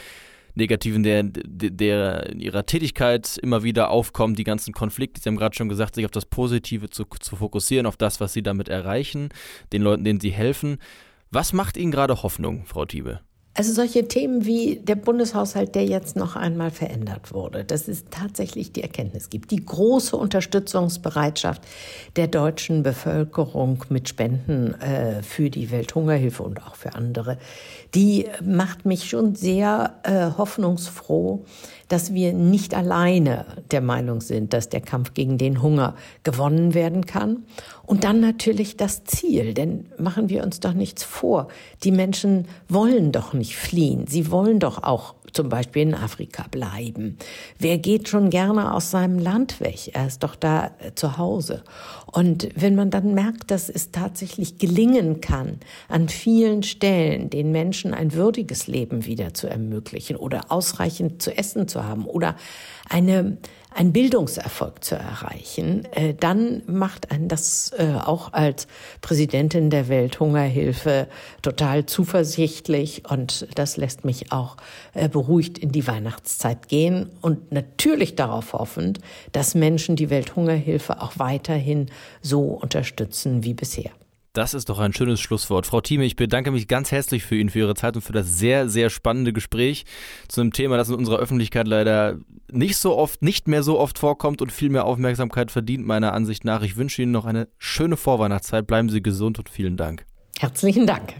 Negativen, 0.54 1.02
der, 1.02 1.24
der 1.24 2.30
in 2.30 2.40
ihrer 2.40 2.64
Tätigkeit 2.64 3.38
immer 3.38 3.62
wieder 3.62 3.90
aufkommt, 3.90 4.38
die 4.38 4.44
ganzen 4.44 4.72
Konflikte, 4.72 5.20
Sie 5.20 5.28
haben 5.28 5.36
gerade 5.36 5.56
schon 5.56 5.68
gesagt, 5.68 5.96
sich 5.96 6.04
auf 6.04 6.10
das 6.10 6.26
Positive 6.26 6.90
zu, 6.90 7.04
zu 7.04 7.36
fokussieren, 7.36 7.86
auf 7.86 7.96
das, 7.96 8.20
was 8.20 8.32
Sie 8.32 8.42
damit 8.42 8.68
erreichen, 8.68 9.30
den 9.72 9.82
Leuten, 9.82 10.04
denen 10.04 10.20
Sie 10.20 10.30
helfen. 10.30 10.78
Was 11.30 11.52
macht 11.52 11.76
Ihnen 11.76 11.90
gerade 11.90 12.22
Hoffnung, 12.22 12.64
Frau 12.66 12.84
Thiebe? 12.84 13.20
Also 13.56 13.72
solche 13.72 14.08
Themen 14.08 14.44
wie 14.44 14.76
der 14.76 14.96
Bundeshaushalt, 14.96 15.76
der 15.76 15.84
jetzt 15.84 16.16
noch 16.16 16.34
einmal 16.34 16.72
verändert 16.72 17.32
wurde, 17.32 17.64
dass 17.64 17.86
es 17.86 18.06
tatsächlich 18.10 18.72
die 18.72 18.82
Erkenntnis 18.82 19.30
gibt, 19.30 19.52
die 19.52 19.64
große 19.64 20.16
Unterstützungsbereitschaft 20.16 21.62
der 22.16 22.26
deutschen 22.26 22.82
Bevölkerung 22.82 23.84
mit 23.90 24.08
Spenden 24.08 24.74
äh, 24.80 25.22
für 25.22 25.50
die 25.50 25.70
Welthungerhilfe 25.70 26.42
und 26.42 26.66
auch 26.66 26.74
für 26.74 26.96
andere, 26.96 27.38
die 27.94 28.26
macht 28.44 28.86
mich 28.86 29.08
schon 29.08 29.36
sehr 29.36 29.94
äh, 30.02 30.36
hoffnungsfroh, 30.36 31.44
dass 31.86 32.12
wir 32.12 32.32
nicht 32.32 32.74
alleine 32.74 33.46
der 33.70 33.82
Meinung 33.82 34.20
sind, 34.20 34.52
dass 34.52 34.68
der 34.68 34.80
Kampf 34.80 35.14
gegen 35.14 35.38
den 35.38 35.62
Hunger 35.62 35.94
gewonnen 36.24 36.74
werden 36.74 37.06
kann. 37.06 37.44
Und 37.86 38.04
dann 38.04 38.20
natürlich 38.20 38.76
das 38.76 39.04
Ziel, 39.04 39.54
denn 39.54 39.86
machen 39.98 40.28
wir 40.28 40.42
uns 40.42 40.60
doch 40.60 40.72
nichts 40.72 41.02
vor. 41.02 41.48
Die 41.82 41.92
Menschen 41.92 42.46
wollen 42.68 43.12
doch 43.12 43.32
nicht 43.32 43.56
fliehen. 43.56 44.06
Sie 44.06 44.30
wollen 44.30 44.58
doch 44.58 44.82
auch 44.82 45.14
zum 45.34 45.48
Beispiel 45.48 45.82
in 45.82 45.94
Afrika 45.94 46.46
bleiben. 46.50 47.18
Wer 47.58 47.78
geht 47.78 48.08
schon 48.08 48.30
gerne 48.30 48.72
aus 48.72 48.90
seinem 48.90 49.18
Land 49.18 49.60
weg? 49.60 49.90
Er 49.92 50.06
ist 50.06 50.22
doch 50.22 50.36
da 50.36 50.70
äh, 50.78 50.94
zu 50.94 51.18
Hause. 51.18 51.64
Und 52.06 52.48
wenn 52.54 52.76
man 52.76 52.90
dann 52.90 53.14
merkt, 53.14 53.50
dass 53.50 53.68
es 53.68 53.90
tatsächlich 53.90 54.58
gelingen 54.58 55.20
kann, 55.20 55.58
an 55.88 56.08
vielen 56.08 56.62
Stellen 56.62 57.30
den 57.30 57.50
Menschen 57.50 57.92
ein 57.92 58.14
würdiges 58.14 58.68
Leben 58.68 59.04
wieder 59.04 59.34
zu 59.34 59.48
ermöglichen 59.48 60.16
oder 60.16 60.52
ausreichend 60.52 61.20
zu 61.20 61.36
essen 61.36 61.66
zu 61.66 61.84
haben 61.84 62.06
oder 62.06 62.36
eine 62.88 63.38
einen 63.74 63.92
Bildungserfolg 63.92 64.84
zu 64.84 64.94
erreichen, 64.94 65.84
äh, 65.92 66.14
dann 66.14 66.62
macht 66.66 67.10
einen 67.10 67.28
das 67.28 67.72
äh, 67.76 67.94
auch 68.04 68.32
als 68.32 68.68
Präsidentin 69.00 69.68
der 69.68 69.88
Welthungerhilfe 69.88 71.08
total 71.42 71.84
zuversichtlich 71.84 73.02
und 73.10 73.48
das 73.56 73.76
lässt 73.76 74.04
mich 74.04 74.30
auch 74.32 74.56
äh, 74.94 75.08
beruhigt 75.08 75.58
in 75.58 75.72
die 75.72 75.86
Weihnachtszeit 75.86 76.68
gehen 76.68 77.10
und 77.20 77.52
natürlich 77.52 78.14
darauf 78.14 78.52
hoffend, 78.52 79.00
dass 79.32 79.54
Menschen 79.54 79.96
die 79.96 80.08
Welthungerhilfe 80.08 81.02
auch 81.02 81.14
weiterhin 81.16 81.86
so 82.22 82.42
unterstützen 82.42 83.42
wie 83.42 83.54
bisher. 83.54 83.90
Das 84.34 84.52
ist 84.52 84.68
doch 84.68 84.80
ein 84.80 84.92
schönes 84.92 85.20
Schlusswort. 85.20 85.64
Frau 85.64 85.80
Thieme, 85.80 86.04
ich 86.04 86.16
bedanke 86.16 86.50
mich 86.50 86.66
ganz 86.66 86.90
herzlich 86.90 87.22
für 87.22 87.36
Ihnen, 87.36 87.50
für 87.50 87.60
Ihre 87.60 87.76
Zeit 87.76 87.94
und 87.94 88.02
für 88.02 88.12
das 88.12 88.36
sehr, 88.36 88.68
sehr 88.68 88.90
spannende 88.90 89.32
Gespräch 89.32 89.84
zu 90.26 90.40
einem 90.40 90.52
Thema, 90.52 90.76
das 90.76 90.88
in 90.88 90.96
unserer 90.96 91.18
Öffentlichkeit 91.18 91.68
leider 91.68 92.18
nicht 92.50 92.76
so 92.76 92.96
oft, 92.96 93.22
nicht 93.22 93.46
mehr 93.46 93.62
so 93.62 93.78
oft 93.78 93.96
vorkommt 93.96 94.42
und 94.42 94.50
viel 94.50 94.70
mehr 94.70 94.86
Aufmerksamkeit 94.86 95.52
verdient, 95.52 95.86
meiner 95.86 96.12
Ansicht 96.12 96.44
nach. 96.44 96.62
Ich 96.62 96.76
wünsche 96.76 97.00
Ihnen 97.00 97.12
noch 97.12 97.26
eine 97.26 97.46
schöne 97.58 97.96
Vorweihnachtszeit. 97.96 98.66
Bleiben 98.66 98.88
Sie 98.88 99.02
gesund 99.02 99.38
und 99.38 99.48
vielen 99.48 99.76
Dank. 99.76 100.04
Herzlichen 100.40 100.88
Dank. 100.88 101.14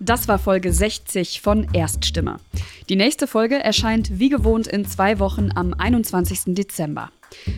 Das 0.00 0.26
war 0.26 0.38
Folge 0.38 0.72
60 0.72 1.40
von 1.40 1.68
Erststimme. 1.72 2.38
Die 2.88 2.96
nächste 2.96 3.28
Folge 3.28 3.62
erscheint 3.62 4.18
wie 4.18 4.28
gewohnt 4.28 4.66
in 4.66 4.84
zwei 4.84 5.20
Wochen 5.20 5.50
am 5.54 5.72
21. 5.72 6.54
Dezember. 6.54 7.10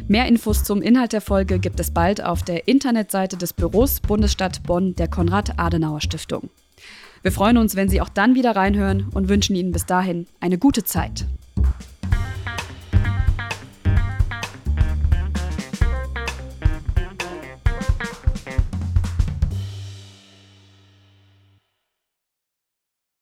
Mehr 0.07 0.27
Infos 0.27 0.63
zum 0.63 0.83
Inhalt 0.83 1.15
der 1.15 1.23
Folge 1.23 1.59
gibt 1.59 1.81
es 1.81 1.91
bald 1.91 2.23
auf 2.23 2.43
der 2.43 2.69
Internetseite 2.69 3.37
des 3.39 3.55
Büros 3.55 4.01
Bundesstadt 4.01 4.63
Bonn 4.65 4.95
der 4.95 5.09
Konrad-Adenauer-Stiftung. 5.09 6.51
Wir 7.23 7.33
freuen 7.33 7.57
uns, 7.57 7.75
wenn 7.75 7.89
Sie 7.89 8.01
auch 8.03 8.11
dann 8.11 8.35
wieder 8.35 8.55
reinhören 8.55 9.09
und 9.13 9.29
wünschen 9.29 9.57
Ihnen 9.57 9.73
bis 9.73 9.87
dahin 9.87 10.27
eine 10.39 10.59
gute 10.59 10.85
Zeit. 10.85 11.25